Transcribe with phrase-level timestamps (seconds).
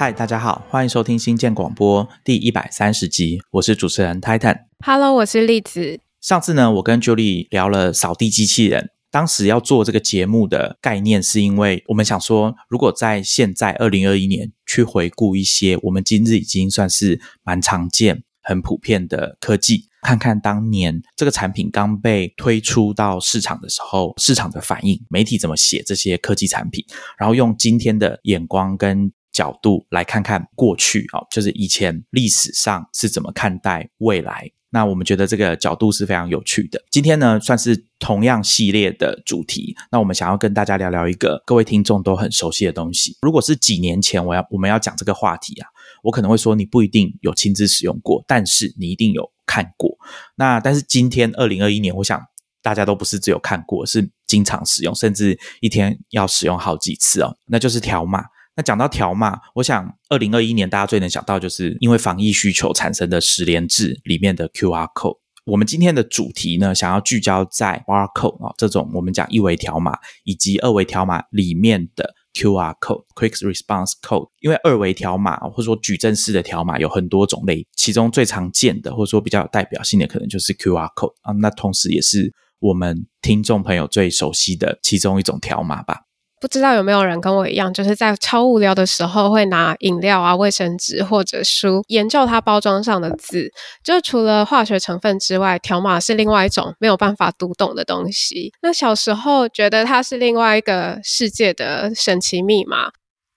[0.00, 4.56] 嗨，大家好，欢迎收听新建广播第一百三十集，我是主持人 Titan。
[4.86, 5.98] Hello，我是栗子。
[6.20, 8.90] 上次呢，我跟 Julie 聊了扫地机器人。
[9.10, 26.84] 当时要做这个节目的概念，是因为我们想说，如果在现在二零二一年去回顾一些我们今日已经算是蛮常见、很普遍的科技，看看当年这个产品刚被推出到市场的时候，市场的反应，媒体怎么写这些科技产品，
[27.18, 34.50] 然后用今天的眼光跟角度来看看过去啊、哦，就是以前历史上是怎么看待未来。
[34.70, 36.82] 那我们觉得这个角度是非常有趣的。
[36.90, 39.76] 今天呢，算是同样系列的主题。
[39.92, 43.16] 那我们想要跟大家聊聊一个各位听众都很熟悉的东西。
[43.22, 45.68] 如果是几年前我要我们要讲这个话题啊，
[46.02, 49.96] 我可能会说你不一定有亲自使用过，但是你一定有看过。
[50.34, 52.20] 那但是今天二零二一年，我想
[52.60, 57.36] 大家都不是只有看过，是经常使用，甚至一天要使用好几次哦。
[57.46, 58.24] 那就是条码。
[58.58, 65.16] 那讲到条码，我想二零二一年大家最能想到，就是因为防疫需求产生的十连制里面的 QR code。
[65.44, 74.28] 我们今天的主题呢，想要聚焦在 barcode 啊、哦、这种我们讲一维条码以及二维条码里面的 QR code（Quick Response Code）。
[74.40, 81.32] 因为二维条码或者说矩阵式的条码有很多种类，其中最常见的或者说比较有代表性的，可能就是 QR code 啊。
[81.34, 86.07] 那同时也是我们听众朋友最熟悉的其中一种条码吧。
[86.40, 93.50] 不知道有没有人跟我一样，就是在超无聊的时候会拿饮料啊、卫生纸或者书研究它包装上的字。
[93.82, 98.52] 就除了化学成分之外，条码是另外一种没有办法读懂的东西。
[98.62, 102.90] 那小时候觉得它是另外一个世界的神奇密码，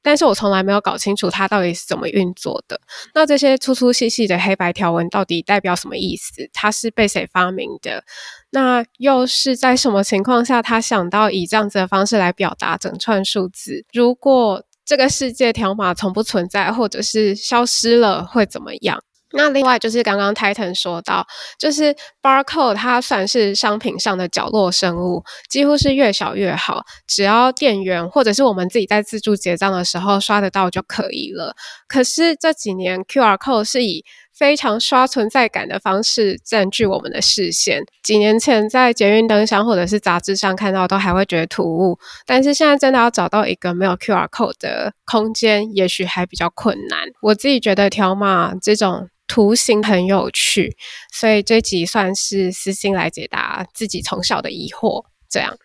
[0.04, 2.80] 但是我从来没有搞清楚它到底是怎么运作的。
[3.14, 6.50] 那这些粗粗细细的黑白条纹到底代表什么意思？
[6.54, 8.04] 它是被谁发明的？
[8.52, 13.86] 那又是在什么情况下，他想到以这样子的方式来表达整串数字？
[13.94, 19.02] 如果这个世界条码从不存在，或者是消失了，会怎么样？
[19.34, 21.26] 那另外就是刚刚 Titan 说到，
[21.58, 31.56] 就是 barcode 它算是商品上的角落生物，几乎是越小越好，只要店员或者是我们自己在自助结账的时候刷得到就可以了。
[31.88, 34.04] 可是这几年 QR code 是以
[34.42, 37.84] 非常刷存在感的方式占据我们的视线。
[38.02, 41.96] 几年前在捷运灯箱或者是杂志上看到，都还会觉得突兀。
[42.26, 47.02] 但是现在真的要找到一个没有 QR code 的空间，也许还比较困难。
[47.22, 50.76] 我自己觉得条码这种图形很有趣，
[51.14, 55.06] 所以这集算是私心来解答自己从小的疑惑。
[55.30, 55.56] 这样。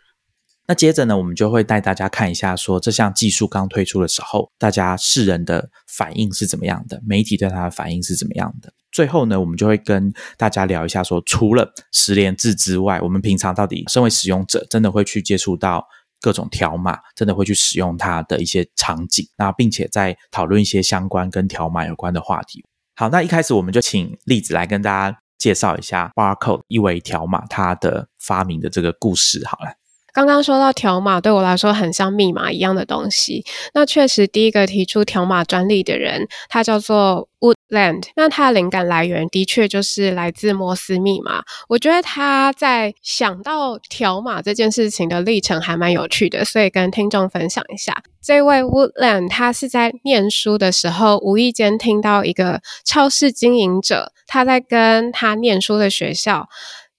[0.68, 8.72] 那接着呢，我们就会带大家看一下说，这项技术刚推出的时候，大家世人的反应是怎么样的，媒体对它的反应是怎么样的。
[8.90, 15.86] 最后呢，我们就会跟大家聊一下说，除了十连制之外，我们平常到底身为使用者，真的会去接触到
[16.20, 22.64] 各种条码，真的会去使用它的一些场景，那并且在讨论一些相关跟条码有关的话题。
[22.96, 29.46] 好，那一开始我们就请栗子来跟大家介绍一下 barcode 一维条码它的发明的这个故事。
[29.46, 29.70] 好了。
[30.16, 33.44] 刚刚说到条码，对我来说很像密码一样的东西。
[33.74, 38.04] 那确实，第一个提出条码专利的人，他叫做 Woodland。
[38.16, 41.42] 那他的灵感来源的确就是来自摩斯密码。
[41.68, 48.02] 我觉得他在想到条码这件事情的历程还蛮有趣的，所以跟听众分享一下。
[48.22, 56.48] 这位 Woodland 他是在念书的时候，无意间听到一个超市经营者他在跟他念书的学校。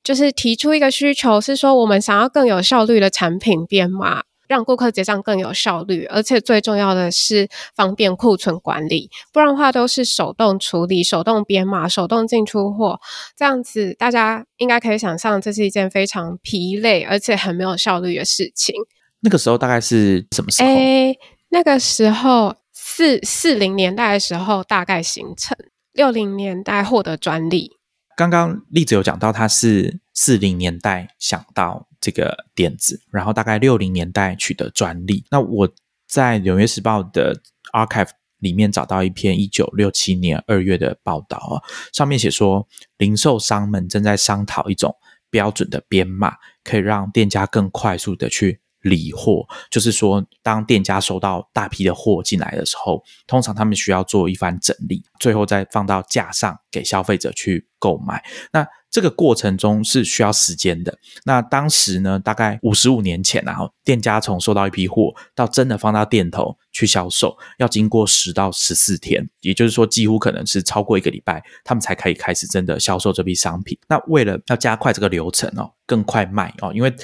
[0.07, 9.09] 就是提出一个需求，是说我们想要更有效率的产品编码，让顾客结账更有效率，而且最重要的是方便库存管理。
[9.33, 13.01] 不然的话都是手动处理、手动编码、手动进出货，
[13.35, 18.73] 这样子大家应该可以想象，这是一件非常疲累而且很没有效率的事情。
[19.19, 20.69] 那个时候大概是什么时候？
[20.69, 21.17] 诶，
[21.49, 25.57] 那个时候四四零年代的时候大概形成，
[25.91, 27.76] 六零年代获得专利。
[28.17, 35.23] 刚刚例子有讲到，他是四零年代想到这个点子，然后大概六零年代取得专利。
[35.29, 35.69] 那我
[36.07, 37.39] 在《纽约时报》的
[37.73, 38.09] archive
[38.39, 41.61] 里面找到一篇一九六七年二月的报道啊，
[41.93, 44.95] 上面写说，零售商们正在商讨一种
[45.29, 58.23] 标准的编码，可以让店家更快速的去理货，就是说，当店家收到大批的货进来的时候，通常他们需要做一番整理，最后再放到架上给消费者去购买。
[58.51, 60.97] 那这个过程中是需要时间的。
[61.25, 73.77] 那当时呢，大概五十五年前然后店家从收到一批货到真的放到店头去销售，要经过十到十四天，也就是说，几乎可能是超过一个礼拜，他们才可以开始真的销售这批商品。
[73.89, 76.95] 那为了要加快这个流程哦，更快卖哦，因为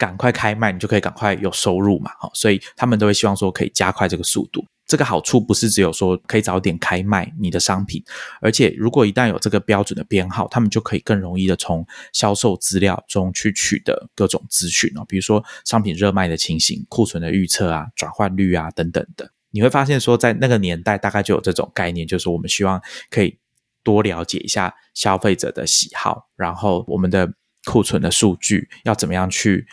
[0.00, 4.64] 赶快开卖，你就可以赶快有收入嘛，好，所以他们都会希望说可以加快这个速度。
[4.86, 8.02] 这个好处不是只有说可以早点开卖你的商品，
[8.40, 19.30] 而且如果一旦有这个标准的编号，他们就可以更容易的从销售资料中去取得各种资讯哦，比如说商品热卖的情形、库存的预测啊、转换率啊等等的。
[19.52, 22.80] 你会发现说，在那个年代大概就有这种概念，就是我们希望
[23.10, 23.38] 可以
[23.84, 27.32] 多了解一下消费者的喜好，然后我们的
[27.64, 29.66] 库存的数据要怎么样去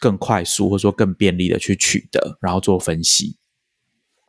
[0.00, 3.36] 更快速或者说更便利的去取得，然后做分析。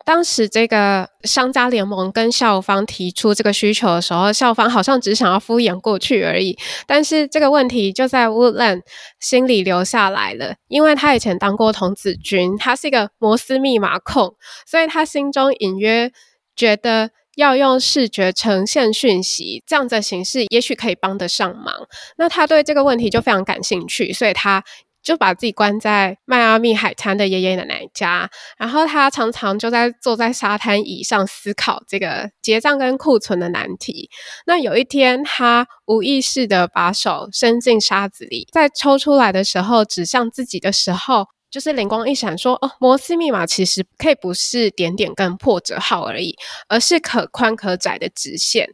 [0.05, 6.57] 当时这个商家联盟跟校方提出这个需求的时候，校方好像只想要敷衍过去而已。
[6.85, 8.83] 但是这个问题就在 Woodland
[9.19, 16.09] 心里留下来了，因为他以前当过童子军，他是一个摩斯密码控，所以他心中隐约
[16.55, 21.73] 觉得要用视觉呈现讯息这样的形式，也许可以帮得上忙。
[22.15, 24.63] 那他对这个问题就非常感兴趣，所以他。
[25.07, 34.09] 就把自己关在迈阿密海滩的爷爷奶奶家，然后他常常就在坐在沙滩椅上思考这个结账跟库存的难题。
[34.45, 46.35] 那有一天，他无意识的把手伸进沙子里，在抽出来的时候指向自己的时候，就是灵光一闪，说：“哦，摩斯密码其实可以不是点点跟破折号而已，
[46.67, 48.67] 而是可宽可窄的直线。”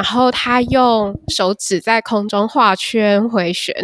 [0.00, 3.74] 然后他用手指在空中画圈回旋，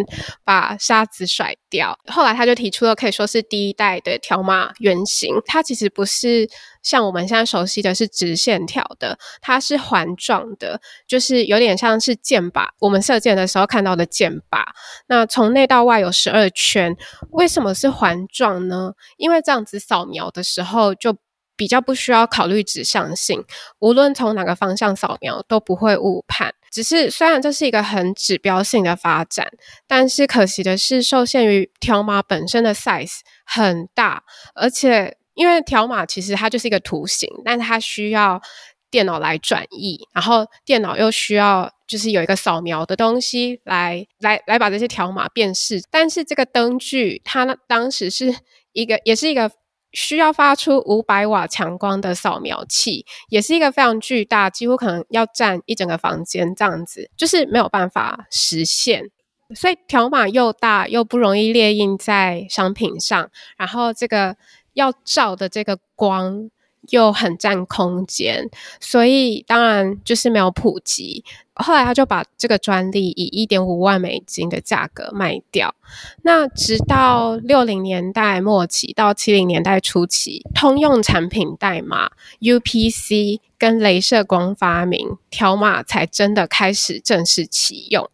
[0.44, 1.94] 把沙子甩掉。
[2.06, 5.34] 后来他就提出了可以说是第一代的条码原型。
[5.44, 6.48] 它其实不是
[6.82, 12.66] 像我们现在熟悉的是直线条的，它是环状的，就是有点像是箭靶。
[12.78, 14.64] 我们射箭的时候看到的箭靶。
[15.08, 16.96] 那从内到外有十二圈。
[17.32, 18.92] 为什么是环状呢？
[19.18, 21.14] 因为这样子扫描的时候就。
[21.56, 23.42] 比较不需要考虑指向性，
[23.78, 26.52] 无论从哪个方向扫描都不会误判。
[26.70, 29.48] 只是虽然这是一个很指标性的发展，
[29.86, 34.22] 但是可惜的是，受限于条码本身的 size 很大，
[34.54, 38.42] 而且因为条码其实它就是一个图形，但它需要
[38.90, 45.80] 电脑来转译，然后电脑又需要就是有一个扫描的东西来来来把这些条码辨识。
[45.90, 48.34] 但是这个灯具它当时是
[48.72, 49.50] 一个，也是一个。
[49.92, 59.10] 需要发出五百瓦强光的扫描器，也是一个非常巨大，几乎可能要占一整个房间这样子，就是没有办法实现。
[59.54, 64.36] 所以条码又大又不容易列印在商品上，然后这个
[64.74, 66.50] 要照的这个光。
[66.90, 68.48] 又很占空间，
[68.78, 71.24] 所以当然就是没有普及。
[71.56, 75.74] 后来他就把这个专利以一点五万美金的价格卖掉。
[76.22, 82.10] 那直到六零年代末期到七零年代初期，通用产品代码
[82.40, 88.10] UPC 跟镭射光发明，条码才真的开始正式启用。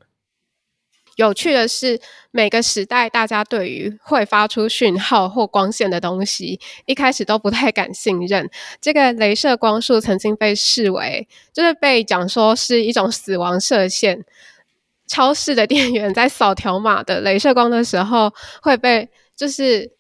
[1.17, 2.01] 有趣的是，
[2.31, 8.51] 每个时代大家对于会发出讯号或光线的东西，一开始都不太敢信任。
[8.81, 14.25] 这个镭射光束曾经被视为，就是被讲说是一种死亡射线。
[15.07, 18.33] 超市的店员在扫条码的镭射光的时候，
[18.63, 19.91] 会被就是。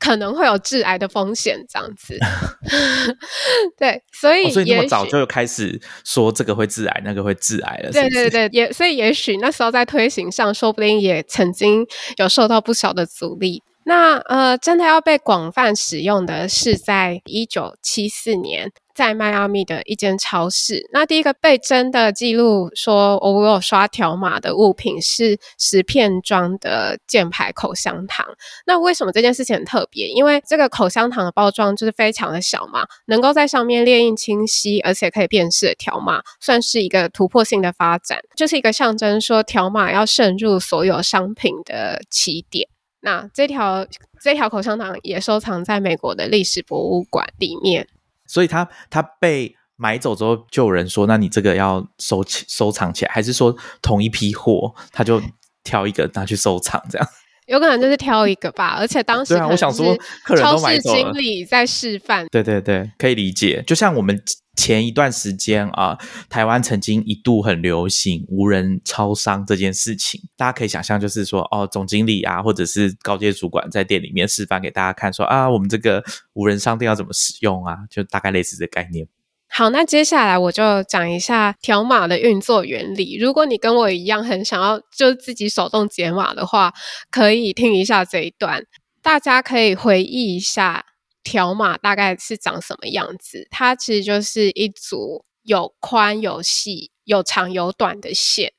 [0.00, 2.18] 可能会有致癌的风险，这样子。
[3.78, 7.92] 对，所以所以那么早就开始说这个会致癌，那个会致癌了。
[7.92, 11.86] 对对对，也所以也许那时候在推行上，说不定也曾经
[12.16, 13.62] 有受到不小的阻力。
[13.84, 18.72] 那呃，真的要被广泛使用的是在一九七四年。
[19.00, 28.26] 在迈阿密的一间超市，那第一个被真的记录说我有刷条码的物品是十片装的箭牌口香糖。
[28.66, 30.06] 那为什么这件事情很特别？
[30.08, 42.68] 因为这个口香糖的包装就是非常的小嘛，能够在上面列印清晰而且可以辨识的条码，算是一个突破性的发展，就是一个象征说条码要渗入所有商品的起点。
[43.00, 43.86] 那这条
[44.22, 47.88] 这条口香糖也收藏在美国的历史博物馆里面。
[48.30, 55.20] 所以他他被买走之后，就有人说：“那你这个要收起收藏起来，还是说同一批货，他就
[55.64, 56.80] 挑一个拿去收藏？
[56.88, 57.06] 这样
[57.48, 58.76] 有可能就是挑一个吧。
[58.78, 62.26] 而且当时我想说，客人都买走了，经理在示范。
[62.30, 63.62] 对对对，可以理解。
[63.66, 64.16] 就像我们。
[64.60, 65.96] 前一段时间啊，
[66.28, 79.08] 台湾曾经一度很流行无人超商这件事情，大家可以想象，就是说哦，总经理啊，或者是高阶主管在店里面示范给大家看，说啊，我们这个无人商店要怎么使用啊，就大概类似的概念。
[79.48, 83.16] 好，那接下来我就讲一下条码的运作原理。
[83.18, 86.74] 如果你跟我一样很想要就自己手动解码的话，
[87.10, 88.62] 可以听一下这一段，
[89.00, 90.84] 大家可以回忆一下。
[91.22, 93.46] 条码大概是长什么样子？
[93.50, 98.52] 它其实就是一组有宽有细、有长有短的线。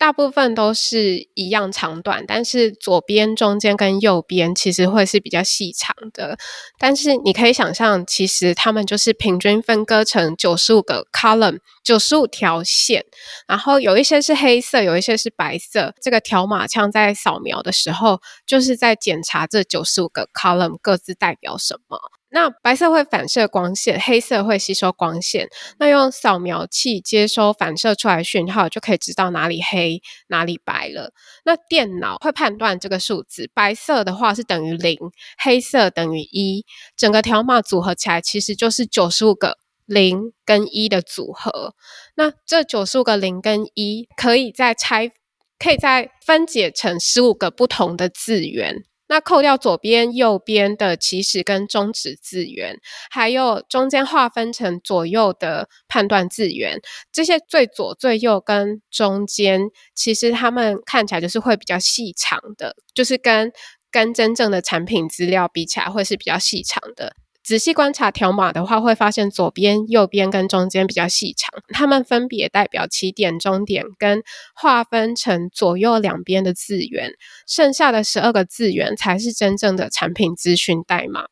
[0.00, 6.38] 大部分都是一样长短，但是左边、中间跟右边其实会是比较细长的。
[6.78, 13.04] 但是你可以想象，其实它们就是平均分割成九十五个 column，九十五条线。
[13.46, 15.94] 然后有一些是黑色，有一些是白色。
[16.00, 21.98] 这个条码枪在扫描的时候，就是在检查这九十五个 column 各自代表什么。
[22.32, 25.48] 那白色会反射光线，黑色会吸收光线。
[25.78, 31.12] 那用扫描器接收反射出来的讯号，就可以知道哪里黑、哪里白了。
[31.44, 34.96] 那电脑会判断这个数字，白色的话是等于零，
[35.42, 36.64] 黑色等于一。
[36.96, 41.74] 整个条码组合起来，其实就是九十五个零跟一的组合。
[42.14, 45.10] 那这九十五个零跟一，可以再拆，
[45.58, 48.84] 可以再分解成十五个不同的字元。
[49.10, 52.78] 那扣掉左边、右边的起始跟终止字元，
[53.10, 59.62] 还有中间划分成左右的判断字元，这些最左、最右跟中间，
[59.96, 63.50] 其实他们看起来就是会比较细长的，就是跟
[63.90, 67.16] 跟真正的产品资料比起来，会是比较细长的。
[67.42, 74.22] 仔细观察条码的话，会发现左边、右边跟中间比较细长，它们分别代表起点、终点跟
[74.54, 77.12] 划分成左右两边的字元，
[77.48, 81.24] 剩下的十二个字元才是真正的产品资讯代码。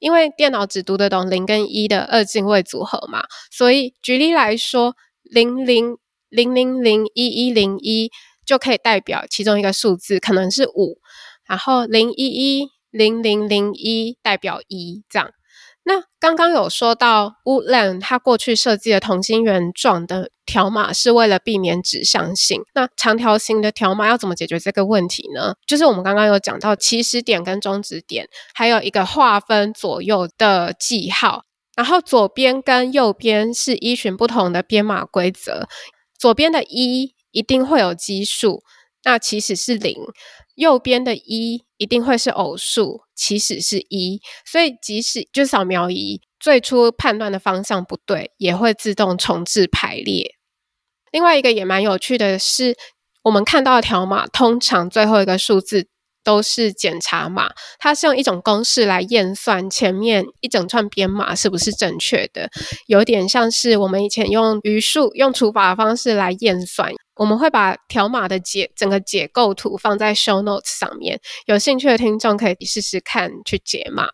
[0.00, 5.98] 因为电脑只读得懂零跟一的二进位组合嘛，所以举例来说，零零
[6.30, 8.10] 零零零一一零一
[8.46, 10.98] 就可以代表其中一个数字，可能是五，
[11.46, 12.77] 然后零一一。
[12.90, 15.30] 零零零一代表一，这样。
[15.84, 22.62] 那刚刚有说到，Woodland 它过去设计的同心圆状的条码是为了避免指向性。
[22.74, 25.54] 那长条形的条码要怎么解决这个问题呢？
[25.66, 31.44] 就是我们刚刚有讲到起始点跟终止点，还有一个划分左右的记号。
[31.74, 35.68] 然后左边跟右边是依循不同的编码规则，
[36.18, 38.62] 左边的一一定会有奇数，
[39.04, 39.94] 那起始是零；
[40.54, 41.64] 右边的一。
[41.78, 50.34] 一定会是偶数，起始是一，所以即使就扫描仪最初判断的方向不对，也会自动重置排列。
[51.12, 52.76] 另外一个也蛮有趣的是，
[53.22, 55.86] 我们看到的条码通常最后一个数字
[56.28, 62.50] 都是检查码，它是用一种公式来验算前面一整串编码是不是正确的，
[62.86, 66.92] 有点像是我们以前用余数用除法的方式来验算。
[67.16, 74.08] 我们会把条码的解整个解构图放在 show notes 上面，有兴趣的听众可以试试看去解码。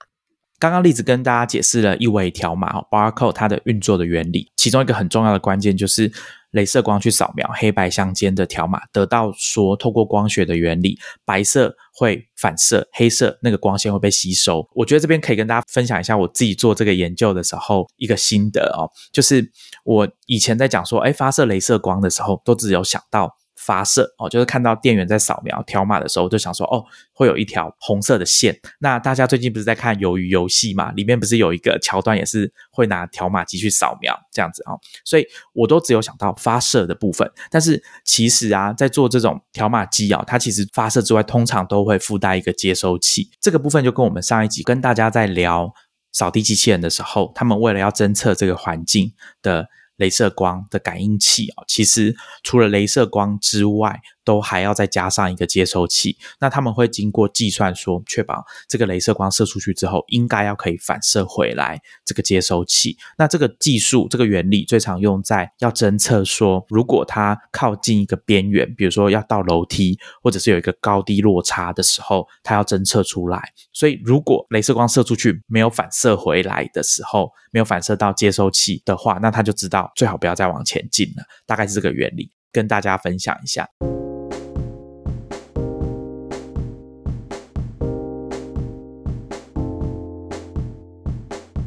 [0.60, 6.12] 刚刚例子跟大家解释了一维条码 barcode 它的运作的原理，其中一个很重要的关键就是。
[6.54, 14.66] 镭射光去扫描黑白相间的条码，得到说透过光学的原理，白色会反射，黑色那个光线会被吸收。
[14.72, 19.50] 我觉得这边可以跟大家分享一下我自己做这个研究的时候一个心得哦，就是
[19.84, 23.36] 我以前在讲说，哎，发射镭射光的时候，都只有想到。
[23.64, 28.54] 发射哦，就是看到店员在扫描条码的时候，就想说哦，会有一条红色的线。
[28.78, 30.92] 那大家最近不是在看鱿鱼游戏嘛？
[30.92, 34.76] 里面不是有一个桥段也是会拿条码机去扫描这样子啊？
[35.04, 37.30] 所以我都只有想到发射的部分。
[37.50, 43.30] 但是其实啊，在做这种条码机啊，它其实发射之外，通常都会附带一个接收器。
[43.40, 45.72] 这个部分就跟我们上一集跟大家在聊
[46.12, 49.68] 扫地机器人的时候，他们为了要侦测这个环境的。
[49.96, 56.16] 镭射光的感应器啊，其实除了镭射光之外，都还要再加上一个接收器。
[56.40, 62.96] 那他们会经过计算，说确保这个镭射光射出去之后，应该要可以反射回来这个接收器。
[63.18, 73.52] 那这个技术、这个原理最常用在要侦测说，如果它靠近一个边缘，比如说要到楼梯，或者是有一个高低落差的时候，它要侦测出来。
[73.72, 81.24] 所以，如果镭射光射出去没有反射回来的时候，没有反射到接收器的话，那它就知道最好不要再往前进了。
[81.46, 83.68] 大概是这个原理，跟大家分享一下。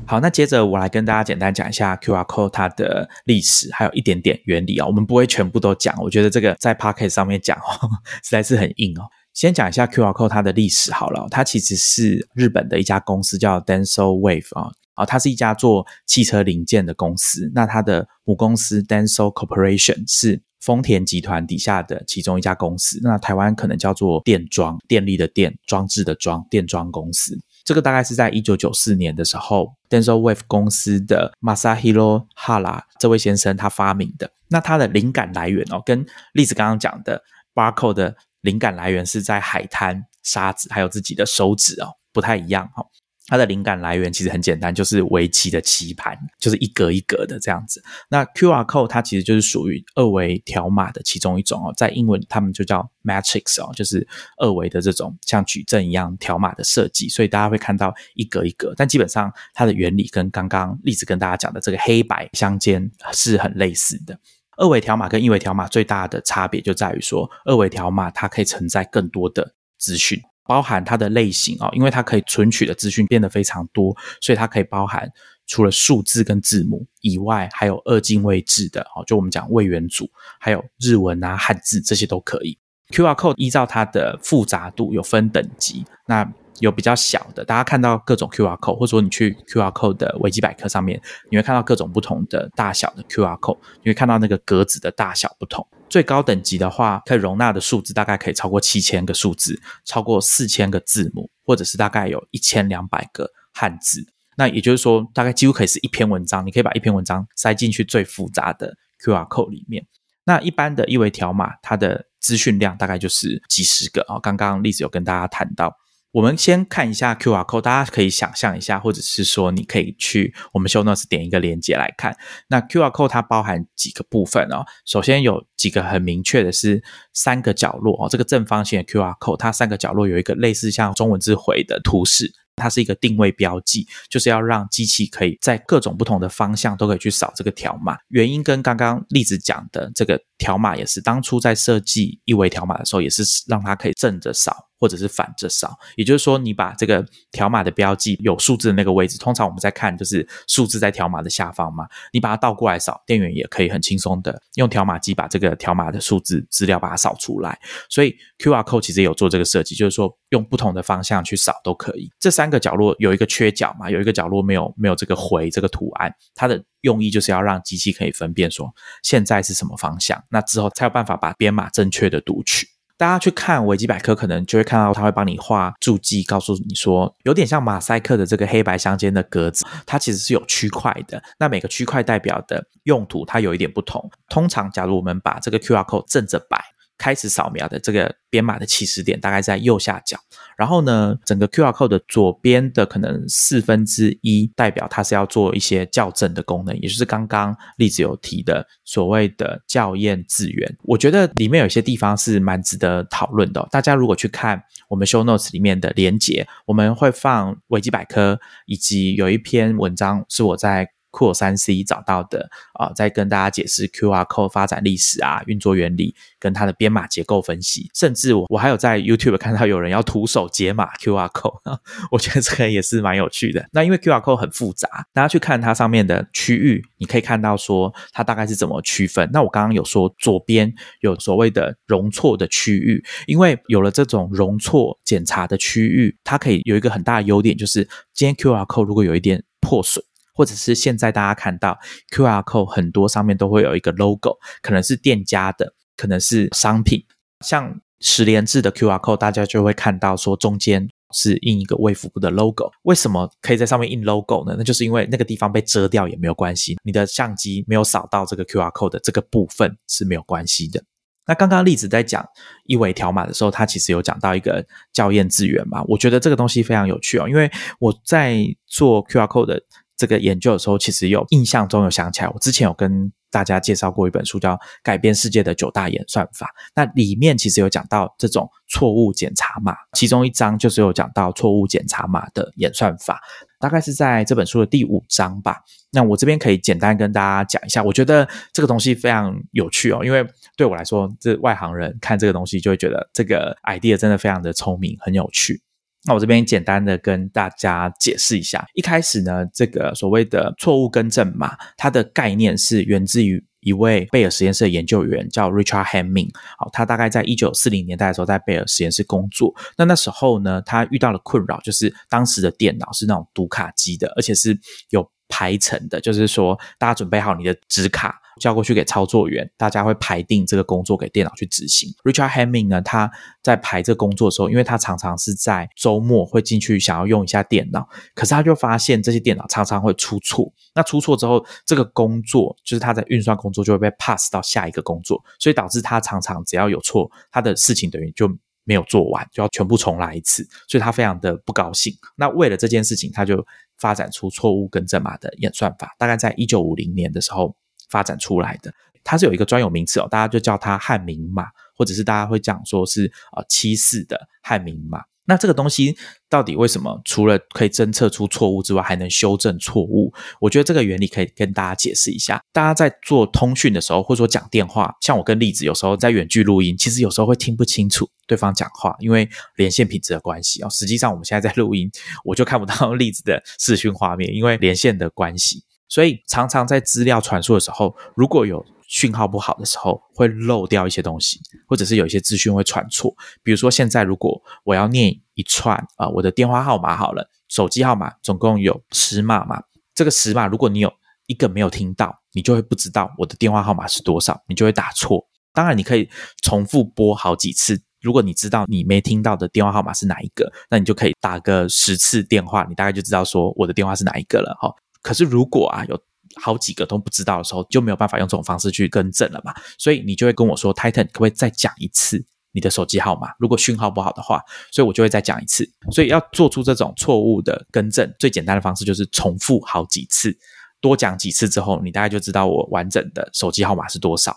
[0.09, 4.87] 好，那接着我来跟大家简单讲一下 QR code 它的历史，还有一点点原理啊。
[4.87, 7.89] 我们不会全部都讲，我觉得这个在 p o c k e t 上面讲哦，
[8.23, 9.03] 实在是很硬哦。
[9.33, 17.51] 先讲一下 QR code 它的历史好了，它其实是日本的一家公司叫 Denso Wave 啊，啊，它是一家做汽车零件的公司。
[17.53, 22.99] 那它的母公司 Denso Corporation 是丰田集团底下的其中一家公司。
[23.03, 27.37] 那台湾可能叫做电装，电力的电，装置的装，电装公司。
[27.67, 34.31] 这个大概是在一九九四年的时候，Denzel Wave 公司的 Masahiro Hara 这位先生他发明的。
[34.47, 37.21] 那他的灵感来源哦，跟例子刚刚讲的
[37.53, 42.86] Barco 的灵感来源是在海滩、沙子，还有自己的手指哦，不太一样哈。
[43.27, 47.84] 它的灵感来源其实很简单，就是围棋的棋盘，就是一格一格的这样子。
[48.10, 54.07] 那 QR code 它其实就是属于二维条码的其中一种哦，在英文他们就叫 matrix 哦，就是
[54.38, 57.10] 二维的这种像矩阵一样条码的设计。
[57.10, 64.17] 所以大家会看到一格一格，但基本上它的原理跟刚刚例子跟大家讲的这个黑白相间是很类似的。
[64.55, 70.19] 二维条码跟一维条码最大的差别就在于说，二维条码它可以承载更多的资讯。
[70.48, 75.12] 包含它的类型哦，因为它可以存取的资讯变得非常多，所以它可以包含
[75.46, 82.58] 除了数字跟字母以外，还有二进位制的哦，就我们讲位元组，还有日文啊、汉字这些都可以。
[82.92, 86.32] QR code 依照它的复杂度有分等级，那。
[86.60, 91.00] 有比较小的，大家看到各种 QR code，或者说你去 QR code 的维基百科上面，
[91.30, 95.63] 你会看到各种不同的大小的 QR code，你会看到那个格子的大小不同。
[95.89, 104.06] 最高等级的话，可以容纳的数字大概可以超过七千个数字，超过四千个字母，或者是大概有一千两百个汉字。
[104.36, 109.86] 那也就是说，大概几乎可以是一篇文章，你可以把一篇文章塞进去最复杂的 QR code 里面。
[110.25, 114.20] 那一般的一维条码，它的资讯量大概就是几十个啊。
[114.20, 115.75] 刚刚例子有跟大家谈到。
[116.17, 122.17] 我们先看一下 QR code，大家可以想象一下，或者是说你可以去我们 Show Notes 点一个链接来看。
[122.47, 124.65] 那 QR code 它包含几个部分哦。
[124.83, 126.83] 首先有几个很明确的是
[127.13, 132.33] 三个角落哦，这个正方形的 QR code，它三个角落有一个类似像中文字回的图示。
[132.59, 137.95] 它是一个定位标记，就是要让机器可以在各种不同的方向都可以去扫这个条码。
[138.07, 144.57] 原因跟刚刚例子讲的这个条码也是，当初在设计一维条码的时候，也是让它可以正着扫。
[144.79, 151.88] 或者是反着扫，也就是说，你把这个条码的标记有数字的那个位置，通常我们在看就是数字在条码的下方嘛。
[152.13, 157.60] 你把它倒过来扫，店员也可以很轻松的用条码机把这个条码的数字资料把它扫出来。
[157.89, 162.10] 所以 QR code 其实有做这个设计，就是说用不同的方向去扫都可以。
[162.19, 172.67] 这三个角落有一个缺角嘛，有一个角落没有没有这个回这个图案，它的用意就是要让机器可以分辨说现在是什么方向，那之后才有办法把编码正确的读取。
[172.98, 181.22] 大家去看维基百科，可能就会看到他会帮你画注记，告诉你说有点像马赛克的这个黑白相间的格子，它其实是有区块的。
[181.38, 184.10] 那每个区块代表的用途它有一点不同。
[184.29, 186.60] 通常，假如我们把这个 QR code 正着摆。
[186.98, 190.18] 开始扫描的这个编码的起始点大概在右下角，
[190.57, 200.77] 然后呢，整个 QR code 的左边的可能四分之一代表它是要做一些校正的功能，也就是刚刚例子有提的所谓的校验字源。
[200.83, 203.68] 我觉得里面有些地方是蛮值得讨论的。
[203.72, 210.90] 大家如果去看我们 Show Notes 里面的连接，我们会放维基百科，以及有一篇文章是我在。
[211.18, 221.80] 酷三 C 找到的啊，在跟大家解释 QR code 发展历史啊、运作原理跟它的编码结构分析，甚至我我还有在 YouTube 看到有人要徒手解码 QR code，
[222.12, 223.68] 我觉得这个也是蛮有趣的。
[223.72, 229.27] 那因为 QR code 很复杂，大家去看它上面的区域，你可以看到说它大概是怎么区分。
[229.34, 240.03] 那我刚刚有说左边有所谓的容错的区域，因为有了这种容错检查的区域，它可以有一个很大的优点，就是今天 QR code 如果有一点破损。
[240.37, 241.75] 或者是现在大家看到
[242.13, 247.03] QR code 很多上面都会有一个 logo，可能是店家的，可能是商品。
[247.43, 252.71] 像十连制的 QR code，大家就会看到说中间是印一个微服部的 logo。
[252.83, 254.53] 为什么可以在上面印 logo 呢？
[254.55, 260.83] 那就是因为那个地方被遮掉也没有关系，你的相机没有扫到这个 QR code 的这个部分是没有关系的。
[261.25, 262.23] 那刚刚例子在讲
[262.65, 265.83] 一维条码的时候，他其实有讲到一个校验字源嘛？
[265.87, 269.63] 我觉得这个东西非常有趣哦，因为我在做 QR code 的。
[269.98, 276.46] 这个研究的时候，其实有印象中有想起来，我之前有跟大家介绍过一本书，叫《改变世界的九大演算法》。
[276.75, 283.20] 那里面其实有讲到这种错误检查码，其中一章就是有讲到错误检查码的演算法，
[283.60, 285.57] 大概是在这本书的第五章吧。
[285.92, 295.62] 那我这边可以简单跟大家讲一下，我觉得这个东西非常有趣哦，因为对我来说，这外行人看这个东西就会觉得这个 idea 真的非常的聪明，很有趣。
[296.07, 306.29] 那我这边简单的跟大家解释一下，一开始呢，这个所谓的错误更正码，它的概念是源自于一位贝尔实验室的研究员，叫 Richard Hamming。
[306.57, 309.53] 好，他大概在一九四零年代的时候在贝尔实验室工作。
[309.77, 314.57] 那那时候呢，他遇到了困扰，就是当时的电脑是那种读卡机的，而且是
[314.91, 318.22] 有排程的，就是说大家准备好你的纸卡。
[318.39, 321.93] 交过去给操作员，大家会排定这个工作给电脑去执行。
[322.03, 323.11] Richard Hamming 呢，他
[323.43, 330.51] 在排这个工作的时候，因为他常常是在周末会进去想要用一下电脑，可是他就发现这些电脑常常会出错。
[330.73, 338.29] 那出错之后，这个工作就是他在运算工作就会被 pass 到下一个工作，所以导致他常常只要有错，他的事情等于就
[338.63, 341.93] 没有做完，就要全部重来一次，所以他非常的不高兴。
[342.15, 343.45] 那为了这件事情，他就
[343.77, 347.55] 发展出错误更正码的演算法，大概在一九五零年的时候
[347.89, 348.73] 发展出来的。
[349.03, 351.45] 它是有一个专有名词哦，大家就叫它汉明码，
[351.77, 355.01] 或者是大家会讲说是呃七四的汉明码。
[355.29, 355.97] 那这个东西
[356.29, 360.13] 到底为什么除了可以侦测出错误之外，还能修正错误？
[360.39, 362.41] 我觉得这个原理可以跟大家解释一下。
[362.53, 370.69] 大家在做通讯的时候，或者说讲电话，像我跟栗子有时候在远距录音，其实有时候会听不清楚对方讲话，因为连线品质的关系哦。
[370.69, 371.91] 实际上我们现在在录音，
[372.23, 375.63] 我就看不到栗子的视讯画面，因为连线的关系。
[375.87, 383.13] 所以常常在资料传输的时候，如果有讯号不好的时候，会漏掉一些东西，或者是有一些资讯会传错。
[383.43, 389.61] 比如说，现在如果我要念一串啊，我的电话号码好了，手机号码总共有十码嘛。
[389.93, 390.93] 这个十码，如果你有
[391.25, 395.27] 一个没有听到，你就会不知道我的电话号码是多少，你就会打错。
[395.53, 396.09] 当然，你可以
[396.41, 397.81] 重复拨好几次。
[398.00, 404.71] 如果你知道你没听到的电话号码是哪一个，那你就可以打个十次电话，你大概就知道说我的电话是哪一个了哈。
[405.01, 406.00] 可是如果啊有
[406.36, 409.53] 好几个都不知道的时候，就没有办法用这种方式去更正了嘛？
[409.77, 413.29] 所以你就会跟我说，Titan 可不可以再讲一次你的手机号码？
[413.40, 415.68] 如果讯号不好的话，所以我就会再讲一次。
[415.92, 420.38] 所以要做出这种错误的更正，最简单的方式就是重复好几次，
[420.79, 424.36] 多讲几次之后，你大概就知道我完整的手机号码是多少。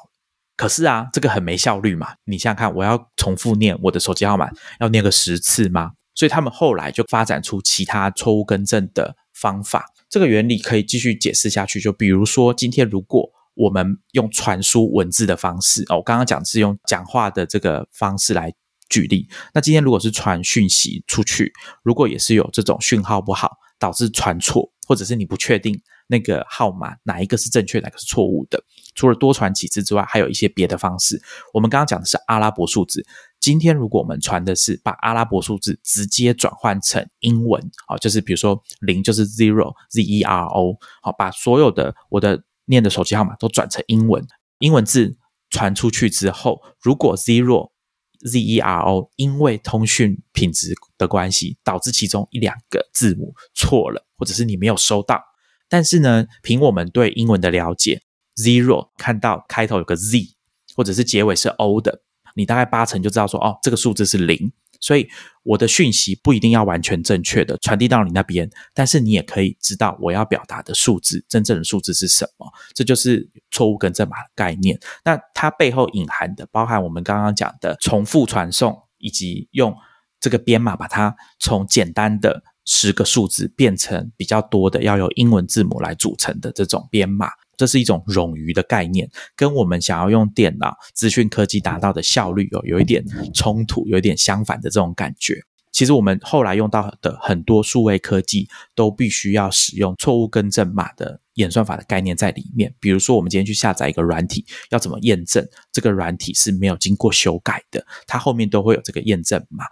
[0.56, 2.14] 可是啊，这个很没效率嘛？
[2.24, 5.92] 你想想看，我要重复念我的手机号码，要念个十次吗？
[6.14, 9.86] 所以他们后来就发展出其他错误更正的方法。
[10.10, 18.52] 这个原理可以继续解释下去，就比如说，今天如果我们用传输文字的方式，哦，我刚刚讲是用讲话的这个方式来
[18.88, 19.28] 举例。
[19.54, 21.52] 那今天如果是传讯息出去，
[21.84, 28.60] 如果也是有这种讯号不好，导致传错，或者是你不确定那个号码哪一个是正确，哪个是错误的，
[28.96, 31.22] 除了多传几次之外，还有一些别的方式。
[31.54, 33.06] 我们刚刚讲的是阿拉伯数字。
[33.40, 44.22] 今天如果我们传的是把阿拉伯数字直接转换成英文，好，就是比如说零就是 zero，z e r o，好，把所有的我的念的手机号码都转成英文，
[44.58, 45.16] 英文字
[45.48, 55.18] 传出去之后，如果 zero，z e r o，因为通讯品质的关系，导致其中一两个字母错了，或者是你没有收到，
[55.66, 58.02] 但是呢，凭我们对英文的了解
[58.36, 60.36] ，zero 看到开头有个 z，
[60.76, 62.02] 或者是结尾是 o 的。
[62.34, 65.08] 你大概八成就知道说哦，这个数字是零，所以
[65.42, 74.78] 我的讯息不一定要完全正确的传递到你那边，但是你也可以知道我要表达的数字真正的数字是什么，这就是错误跟正码的概念。
[75.04, 79.74] 那它背后隐含的包含我们刚刚讲的重复传送，以及用
[80.20, 87.30] 这个编码把它从简单的十个数字变成比较多的要有英文字母来组成的这种编码。
[87.60, 95.42] 这是一种冗余的概念，跟我们想要用电脑资讯科技达到的效率有有一点冲突，有一点相反的这种感觉。
[95.70, 102.74] 其实我们后来用到的很多数位科技，都必须要使用错误更正码的演算法的概念在里面。
[102.80, 107.86] 比如说，我们今天去下载一个软体，要怎么验证这个软体是没有经过修改的？
[108.06, 109.66] 它后面都会有这个验证码。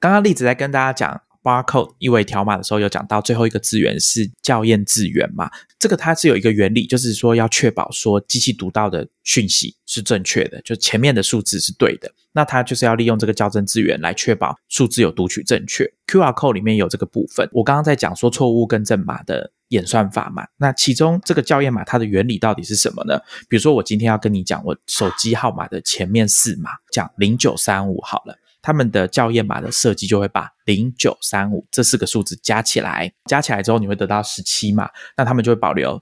[0.00, 1.22] 刚刚例子在跟大家讲。
[1.48, 5.50] Barcode 一维条码的时候有讲到最后一个字元是校验字元嘛？
[5.78, 12.12] 这个它是有一个原理，就是说要确保说机器读到的讯息是正确的，就前面的数字是对的。
[12.32, 15.90] 那它就是要利用这个校正字元来确保数字有读取正确。
[16.06, 20.46] QR code 里面有这个部分，我刚刚在讲说错误更正码的演算法嘛？
[20.58, 23.18] 那其中这个校验码它的原理到底是什么呢？
[23.48, 28.36] 比如说我今天要跟你讲我手机号码的前面四码，讲零九三五好了。
[28.68, 35.98] 他们的校验码的设计就会把零九三五这四个数字加起来，加起来之后你会得到十七嘛，那他们就会保留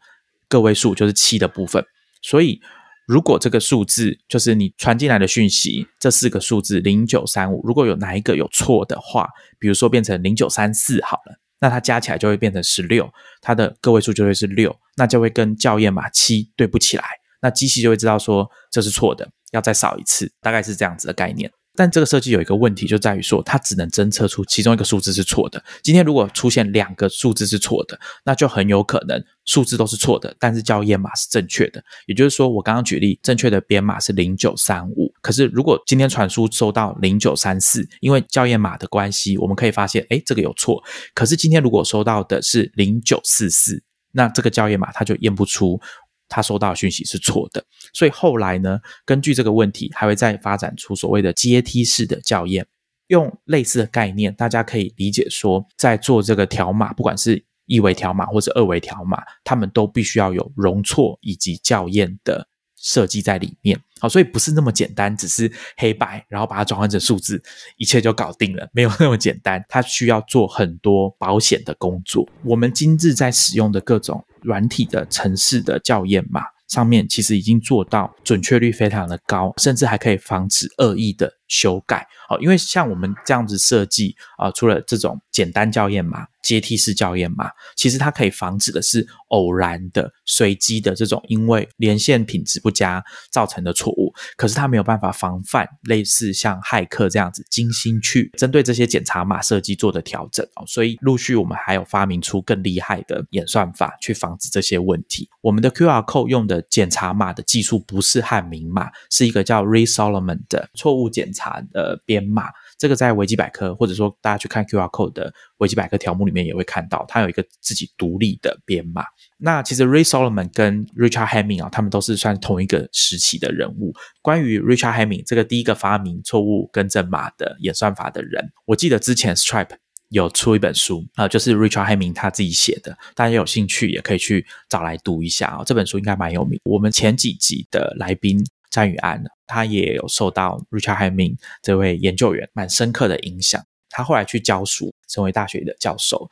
[0.48, 1.84] 个位数，就是七的部分。
[2.22, 2.60] 所以
[3.06, 9.28] 如果这个数字就是你传进来的讯息，这四个数字零九三五，如果有哪一个有错的话，
[9.60, 13.08] 比如说变成零九三四好了，那它加起来就会变成十六，
[13.40, 17.04] 它的个位数就会是六，那就会跟校验码七对不起来，
[17.40, 21.48] 那机器就会知道说这是错的，要再扫一次，大概是这样子的概念。
[21.76, 25.62] 但这个设计有一个问题，就在于说它只能侦测出其中一个数字是错的。
[25.82, 31.82] 今天如果出现两个数字是错的，那就很有可能数字都是错的，但是校验码是正确的。
[32.06, 40.82] 也就是说，我刚刚举例，正确的编码是零九三五，可是如果今天传输收到零九三四，因为校验码的关系，我们可以发现，哎，这个有错。
[41.14, 45.80] 可是今天如果收到的是零九四四，那这个校验码它就验不出。
[46.28, 52.66] 他收到讯息是错的，所以后来呢，根据这个问题，还会再发展出所谓的阶梯式的校验，
[53.08, 62.48] 用类似的概念，大家可以理解说，在做这个条码，不管是一维条码或者二维条码，他们都必须要有容错以及校验的
[62.86, 63.76] 设计在里面。
[63.98, 67.42] 好，所以不是那么简单，只是黑白，然后把它转换成数字，
[67.76, 69.64] 一切就搞定了，没有那么简单。
[69.68, 72.28] 它需要做很多保险的工作。
[72.44, 82.06] 我们今日在使用的各种软体的城市的校验码上面，其实已经做到准确率非常的高，甚至还可以防止恶意的修改。
[82.28, 86.26] 哦，因为像我们这样子设计啊，除了这种简单校验码。
[86.42, 94.14] 阶梯式校验码，其实它可以防止的是偶然的、随机的这种因为连线品质不佳造成的错误。
[94.36, 100.62] 可是它没有办法防范类似像骇客这样子精心去针对这些检查码设计做的调整哦。
[100.68, 105.28] 所以陆续我们还有发明出更厉害的演算法去防止这些问题。
[105.40, 112.48] 我们的 QR code 用的检查码的技术不是汉明码，是一个叫 Re Solomon 的错误检查的编码。
[112.78, 119.04] 这个在维基百科，或者说大家去看 QR code 的维基百科条目里面也会看到，它有一个自己独立的编码。
[119.38, 123.94] 那其实 Ray Solomon 跟 Richard Hamming 啊，他们都是算同一个时期的人物。
[124.22, 129.76] 关于 Richard Hamming 这个第一个发明错误更正码的演算法的人，我记得之前 Stripe
[130.10, 135.62] 有出一本书啊，就是 Richard Hamming 他自己写的，大家有兴趣也可以去找来读一下啊。
[135.64, 136.60] 这本书应该蛮有名。
[136.64, 138.44] 我们前几集的来宾。
[138.76, 143.64] 詹宇安，他也有受到 Richard Hamming 这位研究员蛮深刻的影响。
[143.88, 146.28] 他后来去教书，成为大学的教授。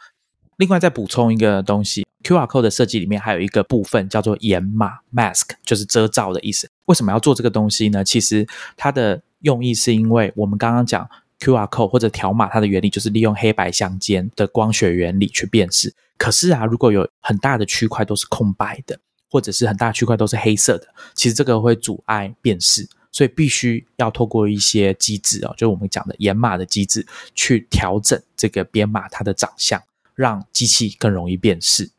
[0.59, 6.69] 另外再补充一个东西，QR code 的设计里面还有一个部分叫做掩码 （mask），就是遮罩的意思。
[6.85, 8.05] 为什么要做这个东西呢？
[8.05, 11.09] 其实它的用意是因为我们刚刚讲
[11.41, 15.95] QR code 或者条码，它的原理就是利用黑白相间的光学原理去辨识。
[16.19, 19.01] 可是啊，如果有很大的区块都是空白的。
[19.35, 29.83] 或者是很大区块都是黑色的，其实这个会阻碍辨识，所以必须要透过一些机制哦，就是我们讲的掩码的机制，去调整这个编码它的长相，
[30.15, 31.91] 让机器更容易辨识。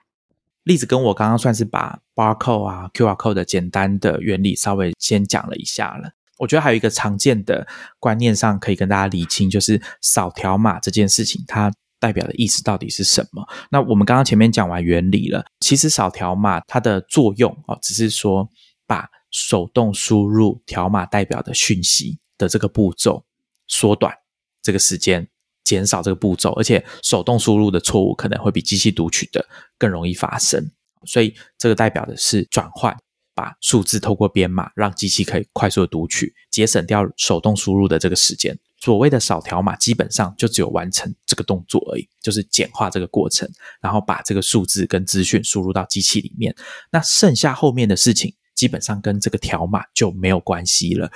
[0.63, 6.11] 例子跟我刚刚算是把 barcode 啊、QR code 的简单的原理稍微先讲了一下了。
[6.37, 7.67] 我觉得还有一个常见的
[7.99, 11.69] 观念上可以跟大家理清，就是扫条码这件事情，它。
[12.05, 13.43] 代表的意思到底是什么？
[13.71, 18.47] 那我们刚刚前面讲完原理了，其实扫条码它的作用哦，只是说
[18.85, 23.25] 把手动输入条码代表的讯息的这个步骤
[23.67, 24.13] 缩短
[24.61, 25.27] 这个时间，
[25.63, 29.43] 减少这个步骤，而且手动输入的错误可能会比机器读取的
[29.79, 30.63] 更容易发生，
[31.05, 32.95] 所以这个代表的是转换，
[33.33, 38.55] 把数字透过编码让机器可以快速的读取，节省掉手动输入的这个时间。
[38.85, 43.49] 所谓的扫条码，基本上就只有完成这个动作而已，就是简化这个过程，
[43.81, 46.55] 然后把这个数字跟资讯输入到机器里面。
[46.91, 51.11] 那剩下后面的事情，基本上跟这个条码就没有关系了。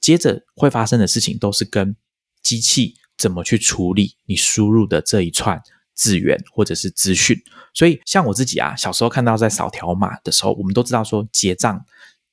[0.00, 1.94] 接着会发生的事情，都是跟
[2.42, 7.36] 机器怎么去处理你输入的这一串字源或者是资讯。
[7.74, 11.84] 所以，像我自己啊，小时候看到在扫条码的时候，我们都知道说结账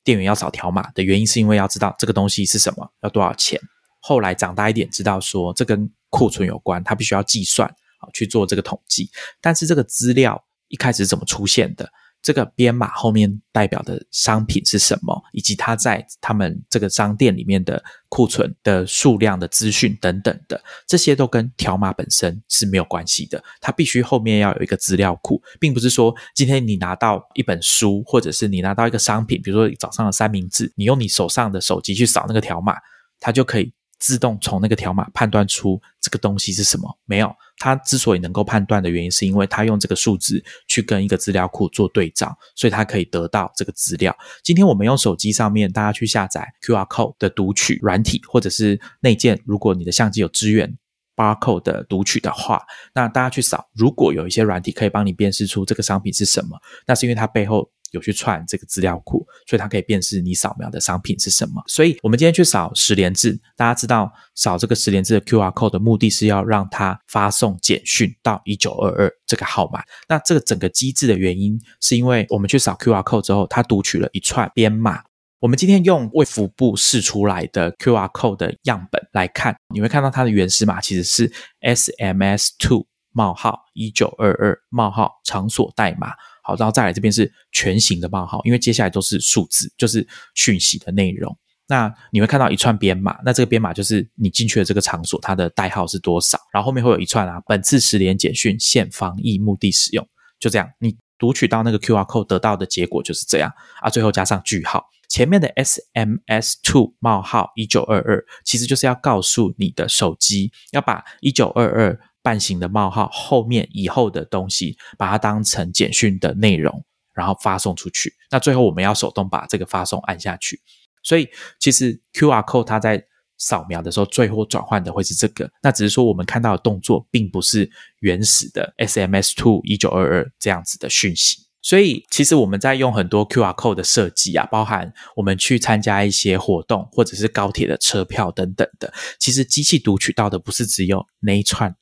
[0.06, 3.60] 店员要扫条码的原因，是因为要知道这个东西是什么，要多少钱。
[4.08, 9.10] 后来长大一点，知道说这跟库存有关，他必须要计算啊去做这个统计。
[9.42, 11.90] 但是这个资料一开始怎么出现的？
[12.22, 15.22] 这个编码后面代表的商品是什么？
[15.34, 23.44] 以及它在他们这个商店里面的库存的数量的资讯等等的，这些都跟条码本身是没有关系的。
[23.60, 32.74] 它必须后面要有一个资料库，并不是说今天你拿到一本书，或者是你拿到一个商品，比如说早上的三明治，你用你手上的手机去扫那个条码，
[33.20, 33.74] 它就可以。
[34.00, 36.98] 自动从那个条码判断出这个东西是什么？
[37.06, 44.16] 没有，它之所以能够判断的原因，是因为它用这个数字去跟一个资料库做对照，所以它可以得到这个资料。
[44.44, 50.78] 今天我们用手机上面，大家去下载 QR code 的读取软体，或者是内建，如果你的相机有支援
[51.16, 52.62] barcode 的读取的话，
[52.94, 57.72] 那大家去扫，如果有一些软体可以帮你辨识出这个商品是什么，那是因为它背后。
[57.92, 61.64] 有去串这个资料库，所以它可以辨识你扫描的商品是什么。
[61.68, 69.82] 所以，我们今天去扫十连字，大家知道扫这个十连字的 QR code 的目的是要让它发送简讯到一九二二这个号码。
[70.08, 75.02] 那这个整个机制的原因，是因为我们去扫 QR code 之后，它读取了一串编码。
[75.40, 86.12] 我们今天用卫福部试出来的 QR code 的样本来看，你会看到它的原始码其实是 SMS two 冒号一九二二冒号场所代码。
[86.48, 91.38] 好，然后再来这边是全形的冒号，因为接下来都是数字，就是讯息的内容。
[91.68, 96.40] 那你会看到一串编码，那这个编码就是你进去的这个场所，它的代号是多少？
[96.54, 100.08] 然后后面会有一串啊，本次十连简讯现防疫目的使用，
[100.40, 112.00] 就这样，你读取到那个 QR code 得到的结果就是这样啊，最后加上句号，前面的 SMS two 冒号一九二二，其实就是要告诉你的手机要把一九二二。
[112.28, 118.14] 半形的冒号后面以后的东西，把它当成简讯的内容，然后发送出去。
[118.30, 120.60] 那最后我们要手动把这个发送按下去。
[121.04, 123.02] 所以其实 QR code 它在
[123.38, 125.50] 扫描的时候，最后转换的会是这个。
[125.64, 131.38] 那只是说我们看到的动作，并不是原始的 SMS two 一九二二这样子的讯息。
[131.62, 138.94] 所以其实我们在用很多 QR code 的设计啊，包含我们去参加一些活动，或者是高铁的车票等等的。
[139.20, 141.76] 其实机器读取到的不是只有那一串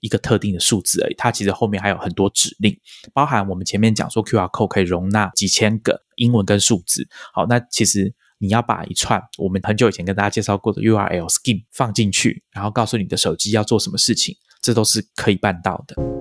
[0.00, 2.76] 一个特定的数字而已，它其实后面还有很多指令，
[3.12, 7.06] 包含我们前面讲说 QR code 可以容纳几千个英文跟数字。
[7.32, 16.19] 好，那其实你要把一串我们很久以前跟大家介绍过的 URL scheme 放进去，然后告诉你的手机要做什么事情，这都是可以办到的。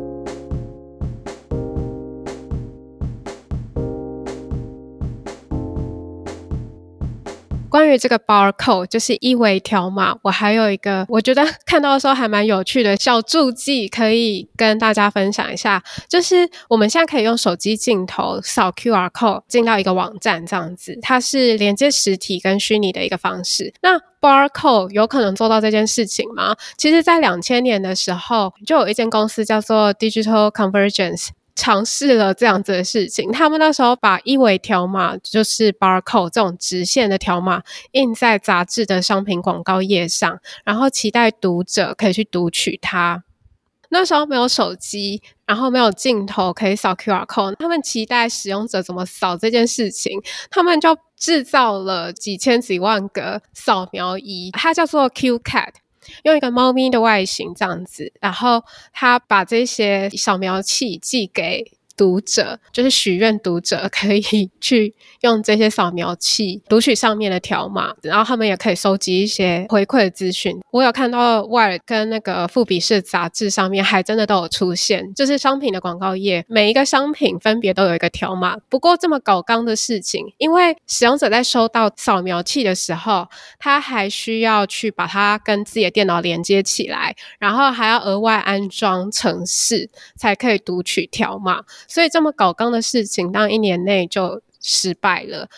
[7.69, 15.81] 关于这个 barcode，就是一维条码，我还有一个我觉得看到的时候还蛮有趣的小注记，可以跟大家分享一下。
[16.09, 23.73] 就是我们现在可以用手机镜头扫 QR code 进到一个网站，这样子，它是连接实体跟虚拟的一个方式。
[23.81, 26.55] 那 barcode 有可能做到这件事情吗？
[26.77, 31.29] 其实，在两千年的时候，就有一间公司叫做 Digital Convergence。
[31.59, 43.25] 尝试了这样子的事情，他们那时候把一维条码，就是 barcode 这种直线的条码，印在杂志的商品广告页上，然后期待读者可以去读取它。
[43.89, 55.73] 那时候没有手机，然后没有镜头可以扫 QR code，他们期待使用者怎么扫这件事情，他们就制造了几千几万个扫描仪，它叫做 Qcat。
[56.23, 61.71] 用一个猫咪的外形这样子，然后他把这些扫描器寄给。
[61.99, 70.57] 读者就是许愿，读者可以去用这些扫描器读取上面的条码， 然后他们也可以收集一些回馈的资讯。
[70.71, 78.55] 我有看到《外跟那个富比士杂志上面还真的都有出现，就是商品的广告页，每一个商品分别都有一个条码。
[78.69, 83.27] 不过这么搞刚的事情，因为使用者在收到扫描器的时候，
[83.59, 91.61] 他还需要去把它跟自己的电脑连接起来，然后还要额外安装程式，才可以读取条码。
[91.89, 95.49] 所以这么搞纲的事情，当一年内就失败了。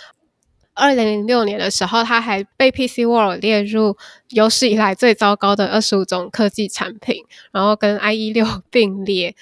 [0.73, 3.97] 二零零六年的时候，它还被 PC World 列入
[4.29, 9.35] 有史以来最糟糕的二十五种科技产品，然后跟 IE 六 并列。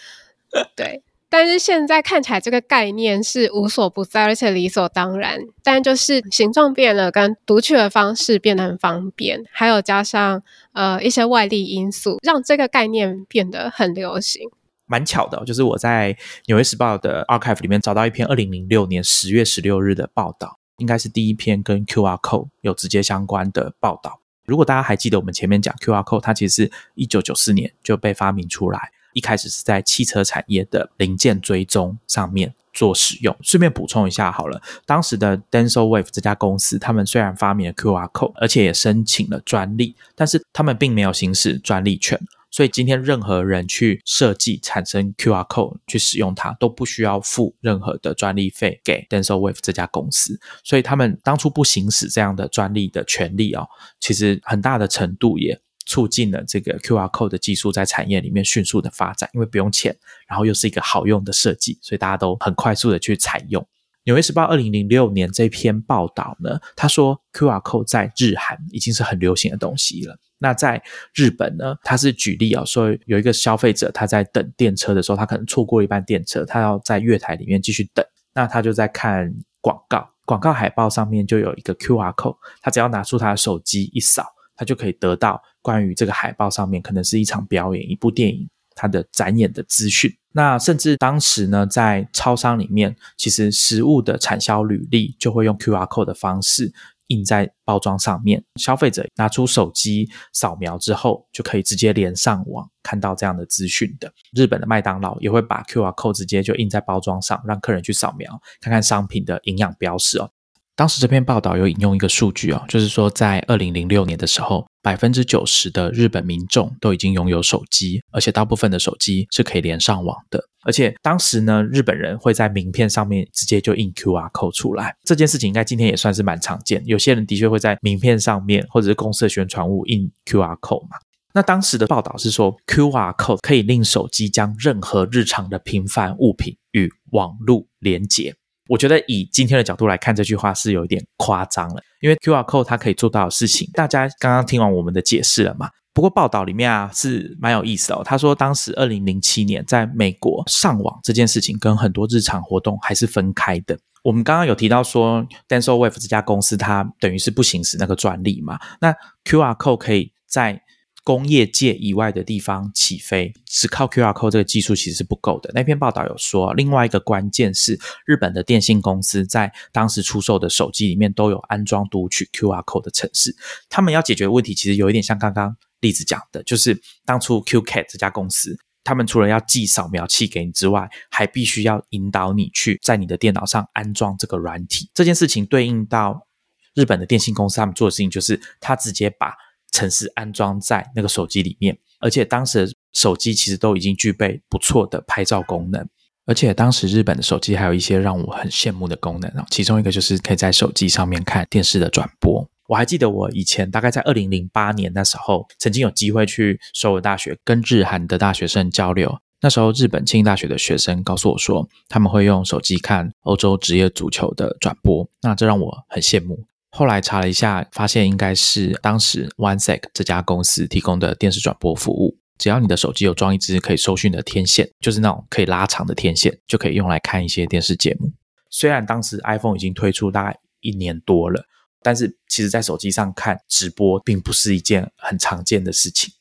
[0.76, 5.40] 对，但是现在看起来这个概念是无所不在，而且理所当然。
[5.64, 10.42] 但就是形状变了，跟读取的方式变得很方便，还有加上
[10.74, 14.50] 呃一些外力因素，让这个概念变得很流行。
[14.90, 16.14] 蛮巧的，就是我在
[16.48, 24.20] 《纽约时报》的 archive 里面找到一篇二零零六年十月十六日的报道，应该是第一篇跟 QR code 有直接相关的报道。
[24.46, 33.38] 如果大家还记得我们前面讲 QR code，它其实是一九九四年就被发明出来，一开始是在汽车产业的零件追踪上面做使用。
[33.44, 42.20] 顺便补充一下好了，当时的 Denso Wave 这家公司，他们虽然发明了 QR code，而且也申请了专利，但是他们并没有行使专利权。
[42.52, 50.40] 所以今天任何人去设计产生 QR code 去使用它，都不需要付任何的专利费给 Denso Wave 这家公司。
[50.64, 53.68] 所以他们当初不行使这样的专利的权利哦，
[54.00, 59.96] 其实很大的程度也促进了这个 QR code 的技术在产业里面迅速的发展，因为不用钱，
[60.28, 63.68] 然后又是一个好用的设计，所以大家都很快速的去采用。
[64.06, 70.18] 纽约时报二零零六年这篇报道呢，他说 QR code 在日韩已经是很流行的东西了。
[70.40, 70.82] 那在
[71.14, 84.26] 日本呢，他是举例啊，说有一个消费者他在等电车的时候，他可能错过一班电车，他要在月台里面继续等，那他就在看广告，广告海报上面就有一个 QR code，他只要拿出他的手机一扫，
[84.56, 90.10] 他就可以得到关于这个海报上面可能是一场表演、一部电影它的展演的资讯。
[90.32, 96.72] 那甚至当时呢，在超商里面，其实食物的产销履历就会用 QR code 的方式。
[97.10, 104.12] 印在包装上面，消费者拿出手机扫描之后，就可以直接连上网看到这样的资讯的。
[104.34, 110.32] 日本的麦当劳也会把 QR code 直接就印在包装上，让客人去扫描，看看商品的营养标识哦。
[110.80, 120.42] 当时这篇报道有引用一个数据哦，就是说在二零零六年的时候，百分之九十的日本民众都已经拥有手机，而且大部分的手机是可以连上网的。
[120.64, 126.82] 而且当时呢，日本人会在名片上面直接就印 QR code 出来，这件事情应该今天也算是蛮常见。
[126.86, 130.96] 有些人的确会在名片上面或者是公司的宣传物印 QR code 嘛。
[131.34, 138.34] 那当时的报道是说，QR code 可以令手机将任何日常的平凡物品与网络连接。
[138.70, 141.82] 我觉得以今天的角度来看，这句话是有一点夸张了。
[142.02, 145.70] 因为 QR code 它可以做到的事情，大家刚刚听完我们的解释了嘛？
[145.92, 148.04] 不过报道里面啊是蛮有意思哦。
[148.06, 153.78] 他说，当时二零零七年在美国上网这件事情跟很多日常活动还是分开的。
[154.04, 158.58] 我们刚刚有提到说，Denso Wave 这家公司它等于是不行使那个专利嘛？
[158.80, 158.94] 那
[159.26, 160.62] QR code 可以在
[161.10, 165.50] 工业界以外的地方起飞，只靠 QR code 这个技术其实是不够的。
[165.56, 173.36] 那篇报道有说，另外一个关键是日本的电信公司在当时出售的手机里面都有安装读取 QR code 的程式。
[173.68, 184.88] 他们要解决的问题其实有一点像刚刚例子讲的，就是当初 QCat 这家公司，他们除了要寄扫描器给你之外，还必须要引导你去在你的电脑上安装这个软体。
[184.94, 186.28] 这件事情对应到
[186.76, 189.34] 日本的电信公司，他们做的事情就是他直接把
[189.72, 195.88] 程式安装在那个手机里面，而且当时手机其实都已经具备不错的拍照功能，
[196.26, 202.48] 而且当时日本的手机还有一些让我很羡慕的功能啊，其中一个就是可以在手机上面看电视的转播。
[202.68, 216.46] 我还记得我以前大概在二零零八年那时候，曾经有机会去首尔大学跟日韩的大学生交流，那时候日本庆应大学的学生告诉我说，他们会用手机看欧洲职业足球的转播，那这让我很羡慕。
[216.72, 222.18] 后来查了一下，发现应该是当时 OneSec 这家公司提供的电视转播服务。
[222.38, 228.12] 只要你的手机有装一支可以收讯的天线，就是那种可以拉长的天线，就可以用来看一些电视节目。
[228.50, 231.44] 虽然当时 iPhone 已经推出大概一年多了，
[231.82, 236.14] 但是其实在手机上看直播并不是一件很常见的事情。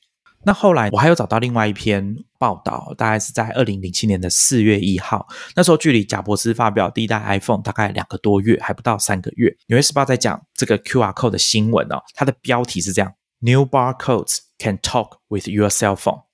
[0.44, 5.26] 那后来我还有找到另外一篇报道，大概是在二零零七年的四月一号，
[5.56, 9.54] 那时候距离贾伯斯发表第一代 iPhone 大概两个多月，还不到三个月。
[9.66, 16.27] 纽约时报在讲这个 QR code 的新闻哦，它的标题是这样：New barcodes can talk with your cell phone。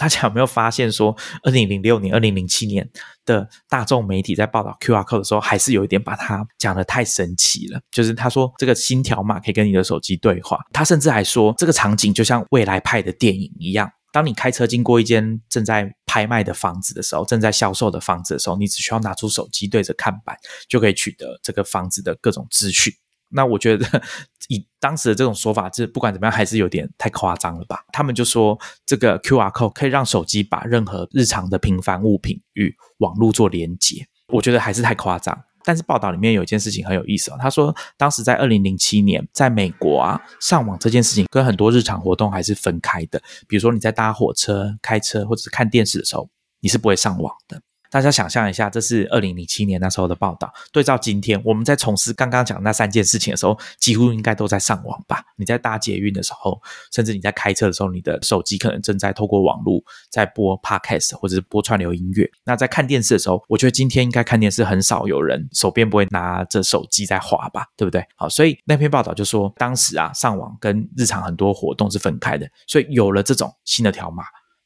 [0.00, 2.88] 大家有没有发现说， 二零零六年、二零零七年
[3.26, 7.78] 的大众媒体在报道 QR code 的时候，还是有一点把它讲的太神奇了。
[7.90, 13.92] 就是他说这个新条码可以跟你的手机对话，他甚至还说这个场景就像未来派的电影一样。
[14.10, 20.34] 当你开车经过一间正在拍卖的房子的时候，正在销售的房子的时候，你只需要拿出手机对着看板，
[20.66, 22.90] 就可以取得这个房子的各种资讯。
[23.30, 24.02] 那我觉得
[24.48, 27.84] 以当时的这种说法，这不管怎么样还是有点太夸张了吧？
[27.92, 35.44] 他们就说这个 QR code 可以让手机把任何日常的平凡物品与网络做连接，我觉得还是太夸张。
[35.62, 43.20] 但是报道里面有一件事情很有意思哦，他说当时在二零零七年，在美国啊，上网这件事情跟很多日常活动还是分开的。
[43.46, 46.28] 比如说你在搭火车、开车或者是看电视的时候，
[46.60, 47.60] 你是不会上网的。
[47.90, 50.52] 大家想象一下，这是二零零七年那时候的报道。
[50.72, 55.24] 对照今天，我们在从事刚刚讲那三件事情的时候，几乎应该都在上网吧？
[55.36, 56.60] 你在搭捷运的时候，
[56.92, 62.30] 甚至你在开车的时候，你的手机可能正在透过网络在播 podcast 或者是播串流音乐。
[62.44, 67.66] 那在看电视的时候，我觉得今天应该看电视很少有人手边不会拿着手机在滑吧？
[67.76, 68.04] 对不对？
[68.14, 74.22] 好，所以那篇报道就说，当时啊，上网跟日常很多活动是分开的，所以有了这种新的条码。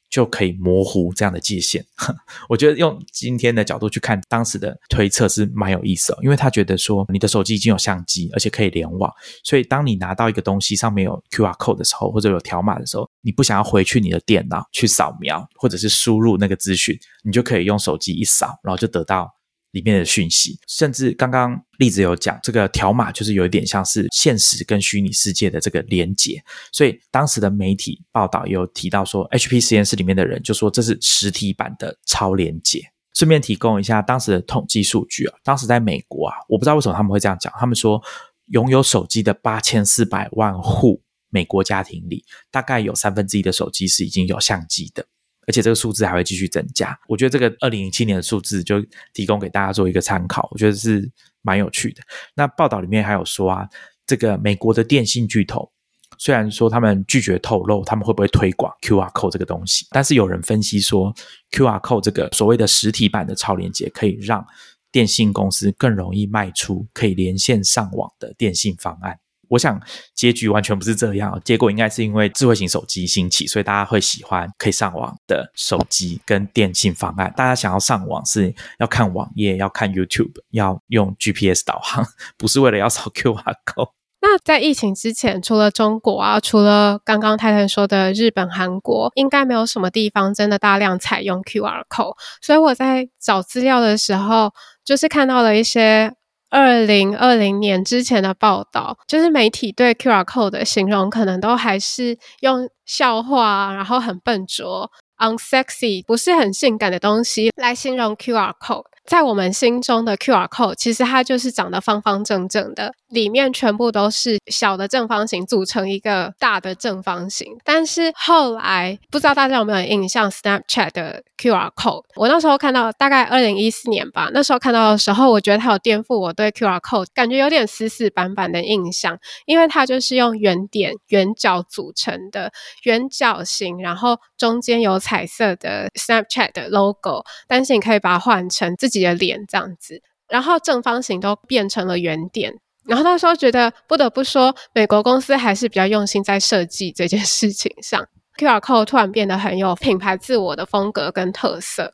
[0.09, 1.85] 就可以模糊这样的界限。
[2.49, 9.11] 我觉得用今天的角度去看当时的推测是蛮有意思的，因为他觉得说你的手机已经有相机，而且可以联网，
[9.43, 19.34] 所以当你拿到一个东西上面有 QR code 的时候，或者有条码的时候，你不想要回去你的电脑去扫描或者是输入那个资讯，你就可以用手机一扫，然后就得到。
[19.75, 32.81] 里面的讯息，甚至刚刚例子有讲，这个条码就是有一点像是现实跟虚拟世界的这个连接，所以当时的媒体报道有提到说，HP 实验室里面的人就说这是实体版的超连接。
[33.13, 38.01] 顺便提供一下当时的统计数据啊，当时在美国啊，我不知道为什么他们会这样讲，他们说
[38.47, 45.05] 拥有手机的八千四百万户美国家庭里，大概有三分之一的手机是已经有相机的。
[45.47, 48.83] 而且这个数字还会继续增加，我觉得这个二零零七年的数字就
[49.13, 51.09] 提供给大家做一个参考，我觉得是
[51.41, 52.01] 蛮有趣的。
[52.35, 53.67] 那报道里面还有说啊，
[54.05, 55.71] 这个美国的电信巨头
[56.17, 61.13] 虽然说他们拒绝透露他们会不会推广 QR code 这个东西，但是有人分析说
[61.51, 64.45] QR code 这个所谓的实体版的超连接可以让
[64.91, 69.19] 电信公司更容易卖出可以连线上网的电信方案。
[69.49, 69.79] 我想
[70.13, 77.33] 结局完全不是这样，结果应该是因为智慧型手机兴起，所以大家会喜欢可以上网的手机跟电信方案。
[77.35, 82.05] 大家想要上网是要看网页，要看 YouTube，要用 GPS 导航，
[82.37, 83.91] 不是为了要扫 QR code。
[84.21, 92.15] 那在疫情之前，除了中国啊，除了刚刚泰坦说的日本、韩国，应该没有什么地方真的大量采用 QR code。
[92.41, 94.51] 所以我在找资料的时候，
[94.83, 96.13] 就是看到了一些。
[96.55, 108.85] 二零二零年之前的报道，就是媒体对 QR code 的形容，可能都还是用笑话，然后很笨拙、unsexy，不是很性感的东西来形容 QR code。
[109.05, 117.57] 在我们心中的 QR code，其实它就是长得方方正正的，里面全部都是小的正方形组成一个大的正方形。
[117.63, 132.51] 但是后来不知道大家有没有印象，Snapchat 的 QR code，我那时候看到大概二零一四年吧，那时候看到的时候，我觉得它有颠覆我对 QR code 感觉有点死死板板的印象，因为它就是用圆点、圆角组成的
[132.83, 142.55] 圆角形，然后中间有彩色的 Snapchat 的 logo，但是你可以把它换成自己的脸这样子，然后正方形都变成了圆点。
[142.87, 148.05] 然后那时候觉得不得不说，美国公司还是比较用心在设计这件事情上。
[148.37, 151.93] QR code 突然变得很有品牌自我的风格跟特色。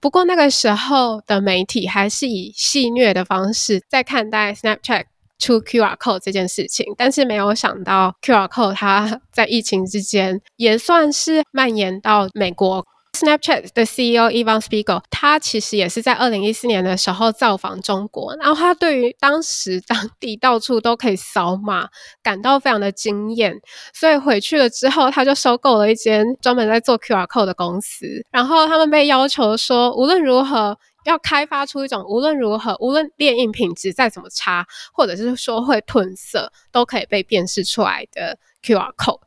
[0.00, 5.04] 不过那个时候的媒体还是以戏谑的方式在看待 Snapchat
[5.38, 12.86] 出 QR code 这件事情，但是没有想到 QR code 它在疫情之间也算是蔓延到美国。
[13.12, 21.88] Snapchat 的 CEO Evan Spiegel，他其实也是在二零一四年的时候造访中国，然后他对于当时当地到处都可以扫码
[22.22, 23.60] 感到非常的惊艳，
[23.92, 39.20] 所以回去了之后，他就收购了一间专门在做 QR code 的公司，然后他们被要求说，无论如何要开发出一种无论如何无论电印品质再怎么差，或者是说会褪色，都可以被辨识出来的 QR code。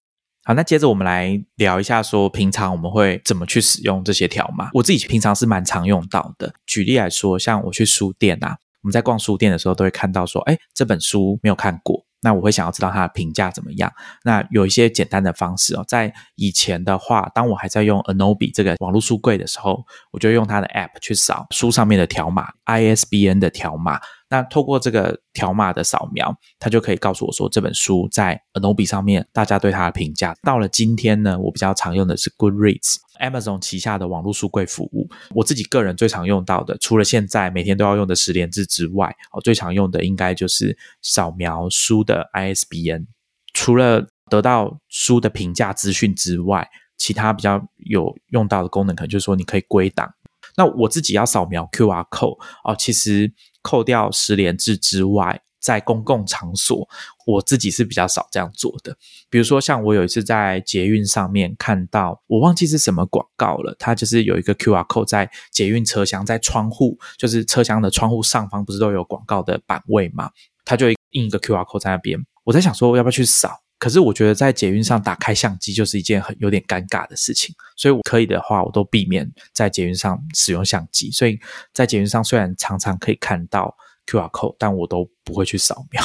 [0.46, 4.70] 好，那接着我们来聊一下，说平常我们会怎么去使用这些条码。
[4.74, 6.54] 我自己平常是蛮常用到的。
[6.66, 13.90] 举例来说，像我去书店啊，我们在逛书店的时候，都会看到说，哎，这本书没有看过，那我会想要知道它的评价怎么样。
[14.26, 24.02] 那有一些简单的方式哦，在以前的话，当我还在用 Anobi 这个网络书柜的时候，我就用它的 App 去扫书上面的条码，ISBN 的条码。
[24.34, 30.36] 那透过这个条码的扫描，它就可以告诉我说这本书在 Anobi 上面大家对它的评价。
[30.42, 35.08] 到了今天呢，我比较常用的是 Goodreads，Amazon 旗下的网络书柜服务。
[35.36, 43.06] 我自己个人最常用到的，除了现在每天都要用的十连字之外，哦，最常用的应该就是扫描书的 ISBN。
[43.54, 46.68] 除了得到书的评价资讯之外，
[46.98, 50.12] 其他比较有用到的功能，可能就是说你可以归档。
[50.58, 53.32] 那我自己要扫描 QR code 哦，其实。
[53.64, 56.88] 扣掉十连制之外，在公共场所，
[57.26, 58.96] 我自己是比较少这样做的。
[59.30, 70.30] 比如说，像我有一次在捷运上面看到，我忘记是什么广告了，它就是有一个 QR code 在捷运车厢，在窗户，就是车厢的窗户上方，不是都有广告的版位吗？
[70.66, 72.20] 它就印一个 QR code 在那边。
[72.44, 73.62] 我在想说，要不要去扫？
[73.84, 81.12] 可是我觉得在捷运上打开相机就是一件很有点尴尬的事情，所以我可以的话，我都避免在捷运上使用相机。
[81.12, 81.38] 所以
[81.74, 83.76] 在捷运上虽然常常可以看到
[84.06, 86.02] QR code，但我都不会去扫描。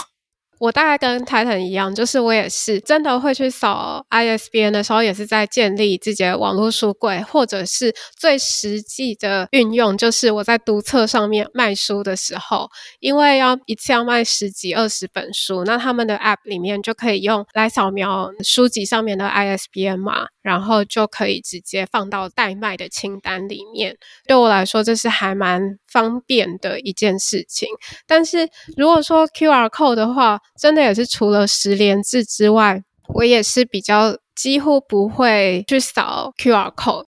[0.58, 12.68] 我大概跟 Titan 一样，就是我也是真的会去扫 ISBN 的时候，也是在建立自己的网络书柜，或者是最实际的运用，就是我在读册上面卖书的时候，
[13.00, 23.94] 因为要一次要卖十几二十本书，那他们的 App 里面就可以用来扫描书籍上面的 ISBN 码，然后就可以直接放到代卖的清单里面。
[24.26, 27.68] 对我来说，这是还蛮方便的一件事情。
[28.06, 32.82] 但是如果说 QR Code 的话，真的也是除了十连字之外，
[33.14, 37.04] 我也是比较几乎不会去扫 QR code。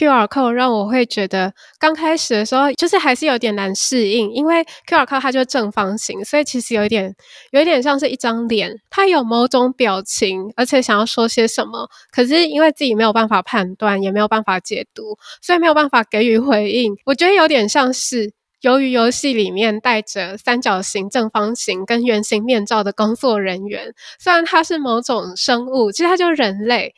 [0.00, 7.14] QR code 让我会觉得刚开始的时候就是还是有点难适应，因为 QR code 它就正方形，所以其实有一点
[7.50, 16.94] 有一点像是一张脸，它有某种表情，而且想要说些什么，可是因为自己没有办法判断，也没有办法解读，所以没有办法给予回应。
[17.04, 18.32] 我觉得有点像是。
[18.62, 26.92] 由于游戏里面戴着三角形、正方形跟圆形面罩的工作人员，虽然他是某种生物，其实他就是人类，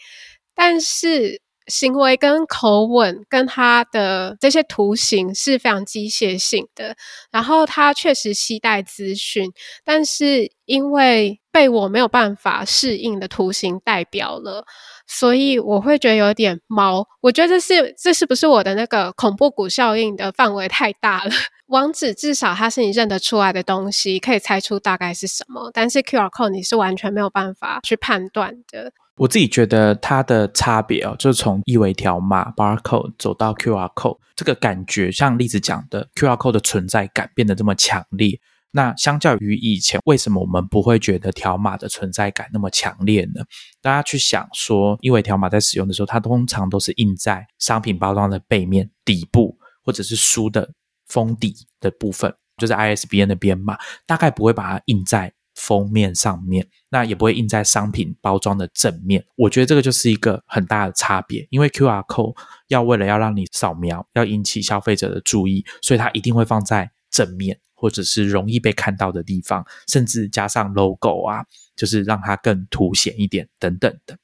[0.57, 1.40] 但是
[1.73, 6.95] 行为跟口吻跟他的这些图形是非常机械性的。
[7.31, 9.51] 然后他确实期待资讯，
[9.83, 14.66] 但是因为被我没有办法适应的图形代表了。
[15.07, 21.31] 所以我会觉得有点毛，我觉得这是这是不是我的那个恐怖谷效应的范围太大了？
[21.68, 28.93] 网址至少它是你认得出来的东西，可以猜出大概是什么，但是 QR code 你是完全没有办法去判断的。
[29.16, 38.40] 我自己觉得它的差别哦，就是从一维条码 barcode 走到 QR code，这个感觉像例子讲的 QR code 的存在感变得这么强烈。
[38.74, 43.42] 那相较于以前，为什么我们不会觉得条码的存在感那么强烈呢？
[43.82, 50.70] 大家去想说，一维条码在使用的时候，它通常都是印在商品包装的背面、底部，或者是书的
[51.06, 55.30] 封底的部分，就是 ISBN 的编码，大概不会把它印在
[55.62, 59.24] 封面上面，那也不会印在商品包装的正面。
[59.36, 62.34] 我觉得这个就是一个很大的差别，因为 QR code
[62.66, 67.60] 要为了要让你扫描，要引起消费者的注意，所以它一定会放在正面。
[67.74, 71.44] 或者是容易被看到的地方，甚至加上 logo 啊，
[71.74, 74.16] 就是让它更凸显一点等等的。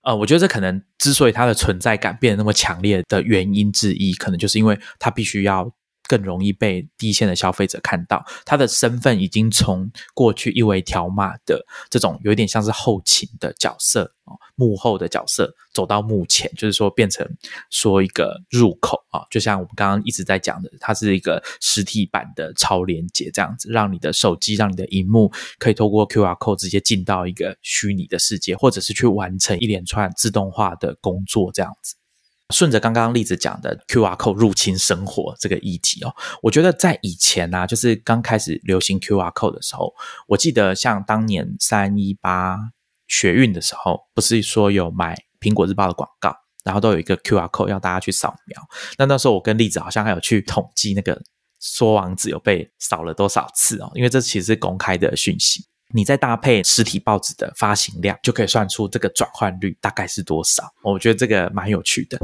[0.00, 5.70] 呃，我觉得这可能之所以它的存在感变得那么强烈的原因之一，可能就是因为它必须要。
[6.12, 17.26] 更容易被第一线的消费者看到，他的身份已经从过去一为条码的这种有点像是后勤的角色啊，幕后的角色，走到目前，就是说变成
[17.70, 31.94] 说一个入口啊，就像我们刚刚一直在讲的，它是一个实体版的超连接，这样子，让你的手机，让你的荧幕可以透过 QR code 直接进到一个虚拟的世界，或者是去完成一连串自动化的工作，这样子。
[32.52, 39.92] 顺着刚刚例子讲的 QR code 入侵生活这个议题哦，我觉得在以前呢，就是刚开始流行 QR code 的时候，
[40.28, 42.58] 我记得像当年三一八
[43.08, 46.34] 学运的时候，不是说有买苹果日报的广告，
[46.64, 48.62] 然后都有一个 QR code 要大家去扫描。
[48.98, 51.20] 那那时候我跟例子好像还有去统计那个
[51.60, 55.64] 说网址有被扫了多少次哦，因为这其实是公开的讯息。
[55.94, 60.64] 你再搭配实体报纸的发行量，就可以算出这个转换率大概是多少。
[60.82, 62.18] 我觉得这个蛮有趣的。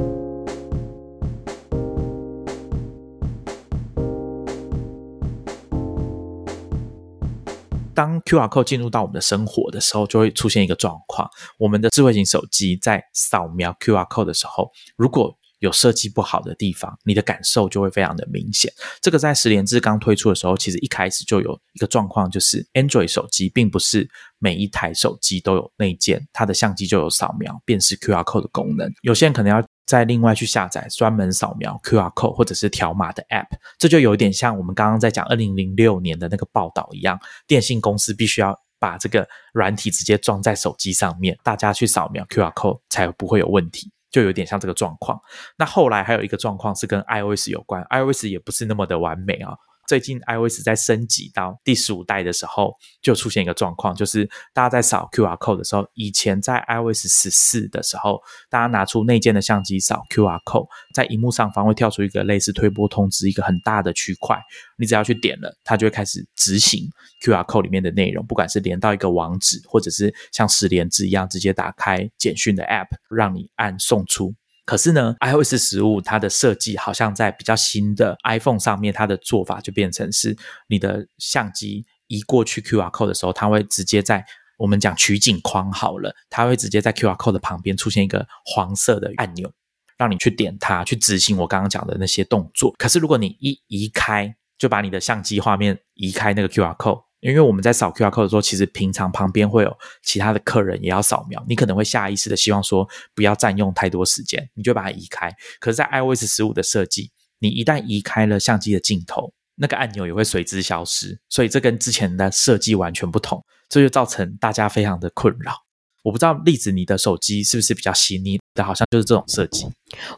[7.94, 18.72] 当 QR code 进入到我们的生活的时候，就会出现一个状况：我们的智慧型手机在扫描 QR code 的时候，如果有设计不好的地方，你的感受就会非常的明显。
[19.00, 28.92] 这个在十连制刚推出的时候，其实一开始就有一个状况，就是 Android 手机并不是每一台手机都有内建，它的相机就有扫描辨识 QR code 的功能。
[29.02, 43.90] 有些人可能要再另外去下载专门扫描 QR code 或者是条码的 App，这就有点像我们刚刚在讲二零零六年的那个报道一样，电信公司必须要把这个软体直接装在手机上面，大家去扫描 QR code 才不会有问题。
[44.10, 45.20] 就有点像这个状况。
[45.56, 49.56] 那后来还有一个状况是跟 iOS 有关，iOS 也不是那么的完美啊。
[49.88, 58.20] 最近 iOS 在升级到第十五代的时候，就出现一个状况，就是大家在扫 QR code 的时候，以前在 iOS 十四的时候，
[58.50, 64.38] 大家拿出内建的相机扫 QR code，在荧幕上方会跳出一个类似推波通知，一个很大的区块，
[64.76, 66.86] 你只要去点了，它就会开始执行
[67.24, 74.34] QR code 里面的内容，不管是连到一个网址，或者是像十连字一样直接打开简讯的 App，让你按送出。
[74.68, 84.22] 可是呢，iOS 十五它的设计好像在比较新的 iPhone 上面，它的做法就变成是你的相机移过去 QR code 的时候，它会直接在
[84.58, 89.50] 我们讲取景框好了，它会直接在 QR code 的旁边出现一个黄色的按钮，
[89.96, 92.74] 让你去点它，去执行我刚刚讲的那些动作。
[92.76, 97.07] 可是如果你一移开，就把你的相机画面移开那个 QR code。
[97.20, 105.30] 因为我们在扫 QR code 的时候，其实平常旁边会有其他的客人也要扫描，你可能会下意识的希望说不要占用太多时间，你就把它移开。
[105.58, 107.10] 可是，在 iOS 十五的设计，
[107.40, 115.67] 你一旦移开了相机的镜头，那个按钮也会随之消失，所以这跟之前的设计完全不同，这就造成大家非常的困扰。
[116.08, 118.64] 我不知道栗子，你的手机是不是比较细腻的？
[118.64, 119.66] 好像就是这种设计。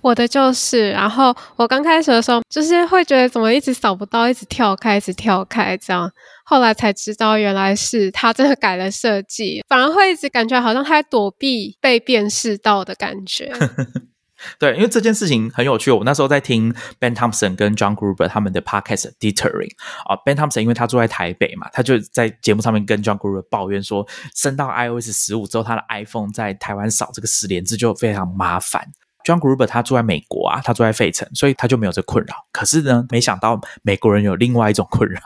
[0.01, 6.09] 我的就是，然后我刚开始的时候，就是会觉得怎么一直扫不到，一直跳开，一直跳开这样。
[6.45, 13.53] 后来才知道，原来是他真的改了设计，反而会一直感觉好像他在躲避被辨识到的感觉。
[14.59, 15.91] 对，因为这件事情很有趣。
[15.91, 19.73] 我那时候在听 Ben Thompson 跟 John Gruber 他们的 podcast Deterring
[20.07, 28.87] 啊，Ben Thompson 因为他住在台北嘛，他就在节目上面跟 John Gruber 抱怨说，升到 iOS 十五之后，他的 iPhone 在台湾扫这个十连字就非常麻烦。
[29.25, 32.35] John Gruber 他住在美国啊，他住在费城，所以他就没有这困扰。
[32.53, 35.21] 可是呢，没想到美国人有另外一种困扰。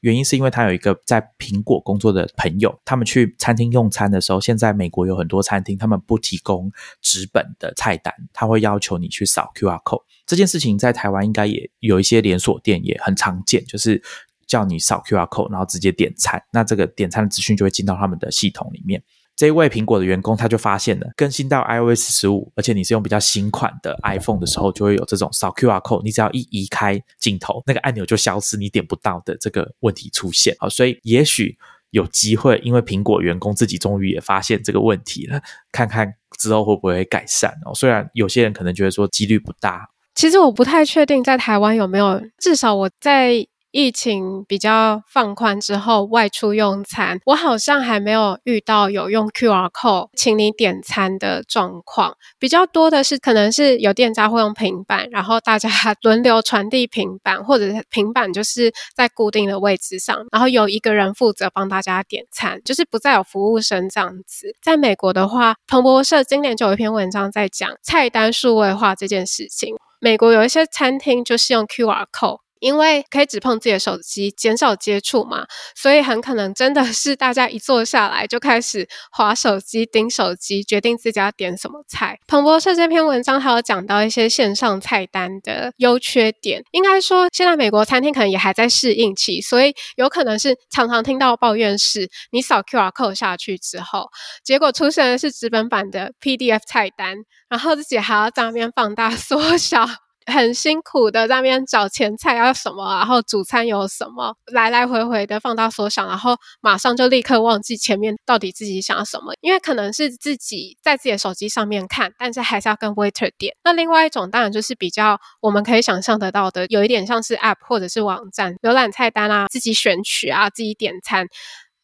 [0.00, 6.70] 原因是因为他有一个在苹果工作的朋友，他们去餐厅用餐的时候，现在美国有很多餐厅他们不提供
[7.02, 10.02] 纸本的菜单，他会要求你去扫 QR code。
[10.24, 14.00] 这件事情在台湾应该也有一些连锁店也很常见，就是
[14.46, 19.02] 叫你扫 QR code，然后直接点餐，那这个点餐的资讯就会进到他们的系统里面。
[19.38, 30.56] 这一位苹果的员工，他就发现了更新到 iOS 十五，而且你是用比较新款的 iPhone 的时候，就会有这种扫 QR code，你只要一移开镜头，那个按钮就消失，你点不到的这个问题出现。
[30.58, 31.56] 好，所以也许
[31.90, 37.72] 有机会，因为苹果员工自己终于也发现这个问题了，看看之后会不会改善哦。
[37.72, 43.46] 虽然有些人可能觉得说几率不大，其实我不太确定在台湾有没有，至少我在。
[43.78, 52.16] 疫情比较放宽之后，外出用餐，我好像还没有遇到有用 QR code 请你点餐的状况。
[52.40, 55.70] 比较多的是，可能是有店家会用平板，然后大家
[56.02, 64.48] 轮流传递平板，或者是平板就是在固定的位置上，然后有一个人负责帮大家点餐，就是不再有服务生这样子。
[64.60, 69.76] 在美国的话，彭博社今年就有一篇文章在讲菜单数位化这件事情。
[70.00, 72.38] 美国有一些餐厅就是用 QR code。
[72.60, 82.18] 因为可以只碰自己的手机，减少接触嘛，所以很可能真的是大家一坐下来就开始划手机、盯手机，决定自己要点什么菜。
[82.26, 94.08] 彭博社这篇文章还有讲到一些线上菜单的优缺点，应该说现在美国餐厅可能也还在适应期，所以有可能是常常听到抱怨是，你扫 QR code 下去之后，
[94.44, 97.16] 结果出现的是纸本版的 PDF 菜单，
[97.48, 99.86] 然后自己还要在那边放大 缩小。
[100.28, 113.54] 很辛苦的在那边找前菜要什么，然后主餐有什么，来来回回的放大缩小，然后马上就立刻忘记前面到底自己想要什么，因为可能是自己在自己的手机上面看，但是还是要跟 waiter 点。
[113.64, 121.26] 那另外一种当然就是比较我们可以想象得到的，有一点像是 app 或者是网站浏览菜单啊，自己选取啊，自己点餐。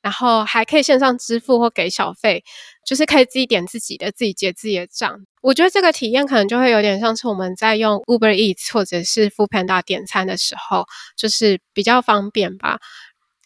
[0.05, 2.45] 然后还可以线上支付或给小费，
[2.87, 5.19] 就是可以自己点自己的，自己结自己的账。
[5.41, 10.85] 我觉得这个体验可能就会有点像是我们在用 Uber Eats 或者是 Food Panda 点餐的时候，
[11.17, 12.79] 就是比较方便吧。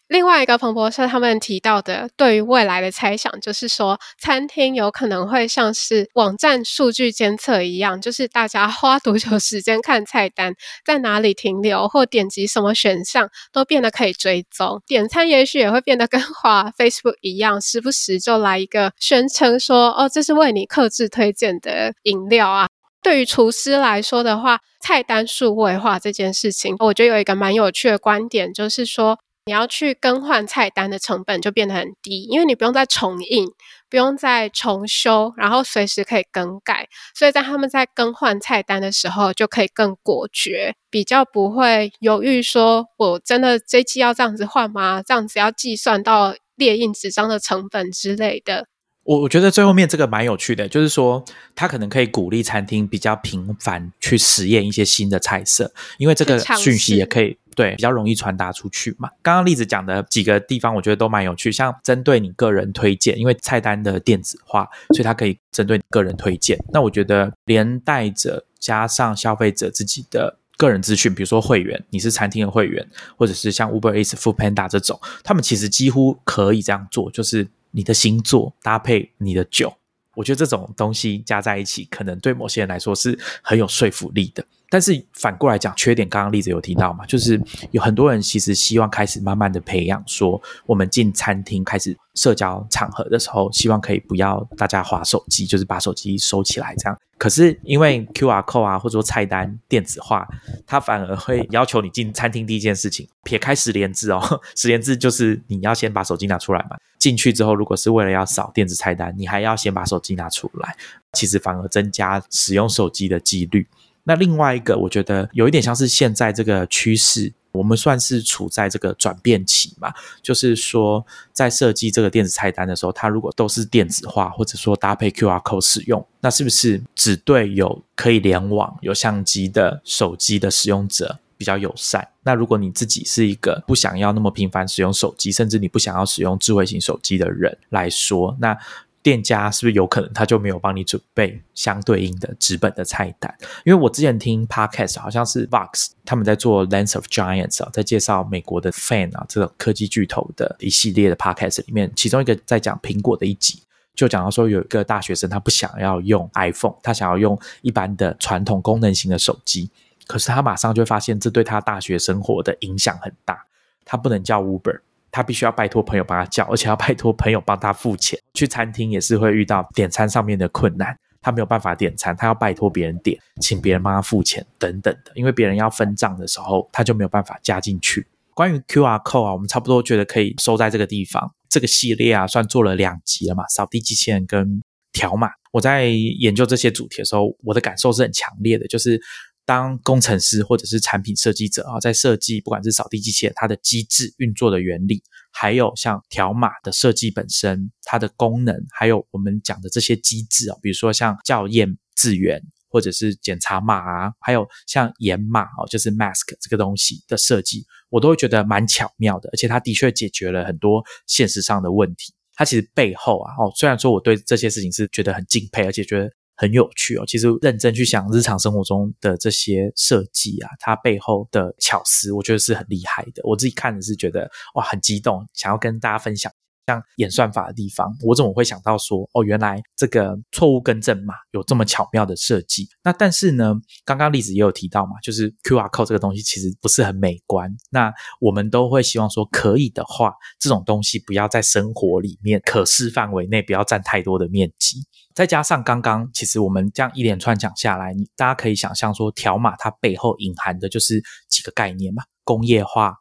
[0.09, 14.81] 另外一个彭博社他们提到的对于未来的猜想，就是说餐厅有可能会像是网站数据监测一样，就是大家花多久时间看菜单，在哪里停留或点击什么选项，都变得可以追踪。
[14.87, 22.67] 点餐也许也会变得跟花 Facebook 一样，时不时就来一个宣称说：“哦，这是为你克制推荐的饮料啊。”
[23.03, 29.19] 对于厨师来说的话，菜单数位化这件事情，我觉得有一个蛮有趣的观点，就是说。
[29.45, 33.47] 你要去更换菜单的成本就变得很低，因为你不用再重印，
[33.89, 45.01] 不用再重修，然后随时可以更改，所以在他们在更换菜单的时候就可以更果决，比较不会犹豫说，我真的这期要这样子换吗？
[45.03, 48.67] 这样子要计算到列印纸张的成本之类的。
[49.09, 59.09] 我我觉得最后面这个蛮有趣的，就是说他可能可以鼓励餐厅比较频繁去实验一些新的菜色，因为这个讯息也可以对比较容易传达出去嘛。
[59.23, 66.55] 刚刚例子讲的几个地方，我觉得都蛮有趣，像针对你个人推荐，因为菜单的电子化，所以它可以针对个人推荐。
[66.71, 72.87] 那我觉得连带着加上消费者自己的个人资讯，比如说会员，你是餐厅的会员，
[73.17, 77.47] 或者是像 Uber Eats、Food Panda 这种，他们其实几乎可以这样做，就是。
[77.71, 79.73] 你的星座搭配你的酒，
[80.15, 84.43] 我觉得这种东西加在一起，可能对某些人来说是很有说服力的。
[84.71, 87.41] 但是反过来讲，缺点刚刚例子有提到嘛，就是
[87.71, 96.95] 有很多人其实希望开始慢慢的培养，说我们进餐厅开始社交场合的时候，希望可以不要大家划手机，就是把手机收起来这样。
[97.19, 100.25] 可是因为 Q R code 啊，或者说菜单电子化，
[100.65, 106.77] 它反而会要求你进餐厅第一件事情，撇开十连字哦， 十连字就是你要先把手机拿出来嘛。
[106.97, 110.75] 进去之后，如果是为了要扫电子菜单，你还要先把手机拿出来，
[111.13, 113.67] 其实反而增加使用手机的几率。
[114.05, 119.93] 那另外一个，我觉得有一点像是现在这个趋势，我们算是处在这个转变期嘛。
[120.21, 132.07] 就是说，在设计这个电子菜单的时候，它如果都是电子化，或者说搭配 QR code 使用，那是不是只对有可以联网、有相机的手机的使用者比较友善？
[132.23, 138.55] 那如果你自己是一个不想要那么频繁使用手机，甚至你不想要使用智慧型手机的人来说，那
[139.01, 143.33] 店家是不是有可能他就没有帮你准备相对应的纸本的菜单？
[143.63, 153.63] 因为我之前听 podcast 好像是 Vox 他们在做 Lens of Giants 啊，在介绍美国的 Fan 啊这种科技巨头的一系列的 podcast 里面，其中一个在讲苹果的一集，
[153.95, 159.71] 就讲到说有一个大学生他不想要用 iPhone，他想要用一般的传统功能型的手机，
[160.07, 163.45] 可是他马上就发现这对他大学生活的影响很大，
[163.85, 164.81] 他不能叫 Uber。
[165.11, 168.19] 他必须要拜托朋友帮他叫，而且要拜托朋友帮他付钱。
[168.33, 175.11] 去餐厅也是会遇到点餐上面的困难，他没有办法点餐，他要拜托别人点，请别人帮他付钱等等的。
[175.15, 178.07] 因为别人要分账的时候，他就没有办法加进去。
[178.33, 181.33] 关于 Q R code 啊，我们差不多觉得可以收在这个地方。
[181.49, 184.61] 这个系列啊，算做了两集了嘛，扫地机器人跟
[184.93, 185.29] 条码。
[185.51, 189.01] 我在研究这些主题的时候，我的感受是很强烈的，就是。
[189.49, 202.39] 当工程师或者是产品设计者啊，在设计不管是扫地机器人它的机制运作的原理，还有像条码的设计本身，它的功能，还有我们讲的这些机制啊，比如说像校验字源
[202.69, 212.13] 或者是检查码啊，还有像掩码哦，就是 mask 这个东西的设计，我都会觉得蛮巧妙的，而且它的确解决了很多现实上的问题。
[212.35, 216.07] 它其实背后啊，哦，虽然说我对这些事情是觉得很敬佩，而且觉得。
[216.39, 223.21] 很有趣哦，其实认真去想日常生活中的这些设计啊，它背后的巧思，我觉得是很厉害的。
[223.25, 226.31] 我自己看的是觉得哇，很激动，想要跟大家分享。
[226.67, 232.69] 像演算法的地方，我怎么会想到说，哦，原来这个错误更正码有这么巧妙的设计？
[232.83, 237.51] 那但是呢，刚刚例子也有提到嘛，就是 QR code 这个东西其实不是很美观。
[237.71, 244.85] 那我们都会希望说，可以的话，这种东西不要在生活里面可视范围内不要占太多的面积。
[245.19, 252.93] 再加上刚刚其实我们这样一连串讲下来，你大家可以想象说，条码它背后隐含的就是几个概念嘛，工业化、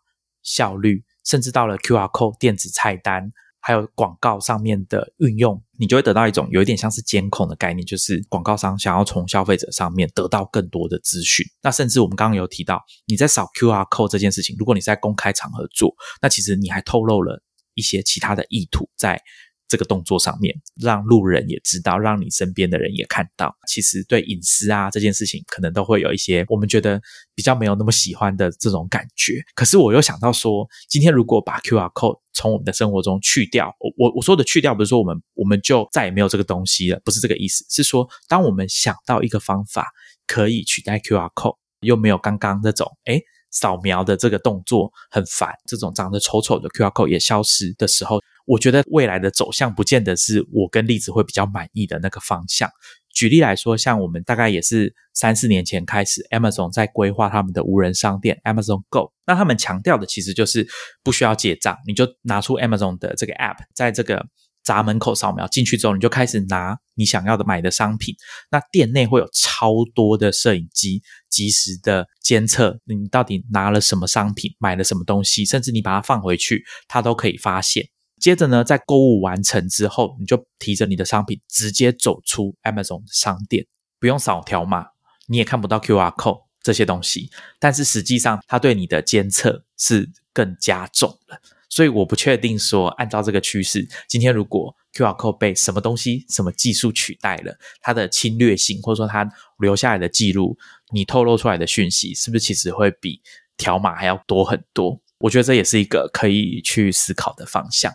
[0.42, 1.04] 效率。
[1.24, 11.46] 甚至到了 QR code 电子菜单，还有广告上面的运用，你就会得到一种有一点像是监控的概念，就是广告商想要从消费者上面得到更多的资讯。
[11.62, 17.40] 那甚至我们刚刚有提到，你在扫 QR code 这件事情，如果你在公开场合做，那其实你还透露了
[17.74, 19.22] 一些其他的意图在。
[19.68, 27.00] 这个动作上面，让路人也知道，让你身边的人也看到，其实对隐私啊这件事情，可能都会有一些我们觉得
[27.34, 29.42] 比较没有那么喜欢的这种感觉。
[29.54, 39.86] 可是我又想到说，今天如果把 QR code 从我们的生活中去掉，我我说的去掉，不是说我们我们就再也没有这个东西了，不是这个意思，是说当我们想到一个方法
[40.26, 48.18] 可以取代 QR code，又没有刚刚那种哎扫描的这个动作很烦，这种长得丑丑的 QR code 也消失的时候。
[48.49, 52.70] 我觉得未来的走向不见得是我跟栗子会比较满意的那个方向。
[53.12, 60.66] 举例来说，像我们大概也是三四年前开始，Amazon 在规划他们的无人商店 Amazon Go，那他们强调的其实就是
[61.03, 64.24] 不需要结账，你就拿出 Amazon 的这个 App，在这个
[64.64, 68.14] 闸门口扫描进去之后，你就开始拿你想要的买的商品。
[68.51, 77.84] 那店内会有超多的摄影机，及时的监测你到底拿了什么商品，买了什么东西，甚至你把它放回去，它都可以发现。
[78.20, 83.66] 接着呢，在购物完成之后，你就提着你的商品直接走出 Amazon 商店，
[83.98, 84.88] 不用扫条码，
[85.26, 87.30] 你也看不到 QR code 这些东西。
[87.58, 91.40] 但是实际上，它对你的监测是更加重了。
[91.70, 100.56] 所以我不确定说，按照这个趋势，今天如果 QR code 被什么东西、什么技术取代了，它的侵略性或者说它留下来的记录，
[100.92, 103.20] 你透露出来的讯息，是不是其实会比
[103.58, 104.98] 条码还要多很多？
[105.20, 107.92] 我觉得这也是一个可以去思考的方向。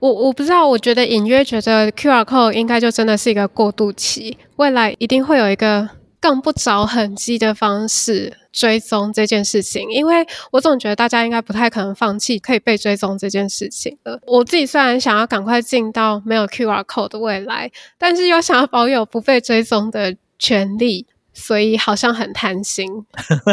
[0.00, 5.88] 我我不知道，我觉得隐约觉得 QR code 应该就真的是一个过渡期，未来一定会有一个
[6.20, 9.88] 更不着痕迹的方式追踪这件事情。
[9.90, 14.20] 因为我总觉得大家应该不太可能放弃可以被追踪这件事情了。
[14.26, 23.04] 我自己虽然想要赶快进到没有 QR code 的未来，但是又想要保有不被追踪的权利，所以好像很贪心。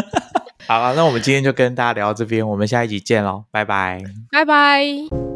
[0.66, 5.31] 好了，那我们今天就跟大家聊到这边，我们下一集见喽，拜拜，拜拜。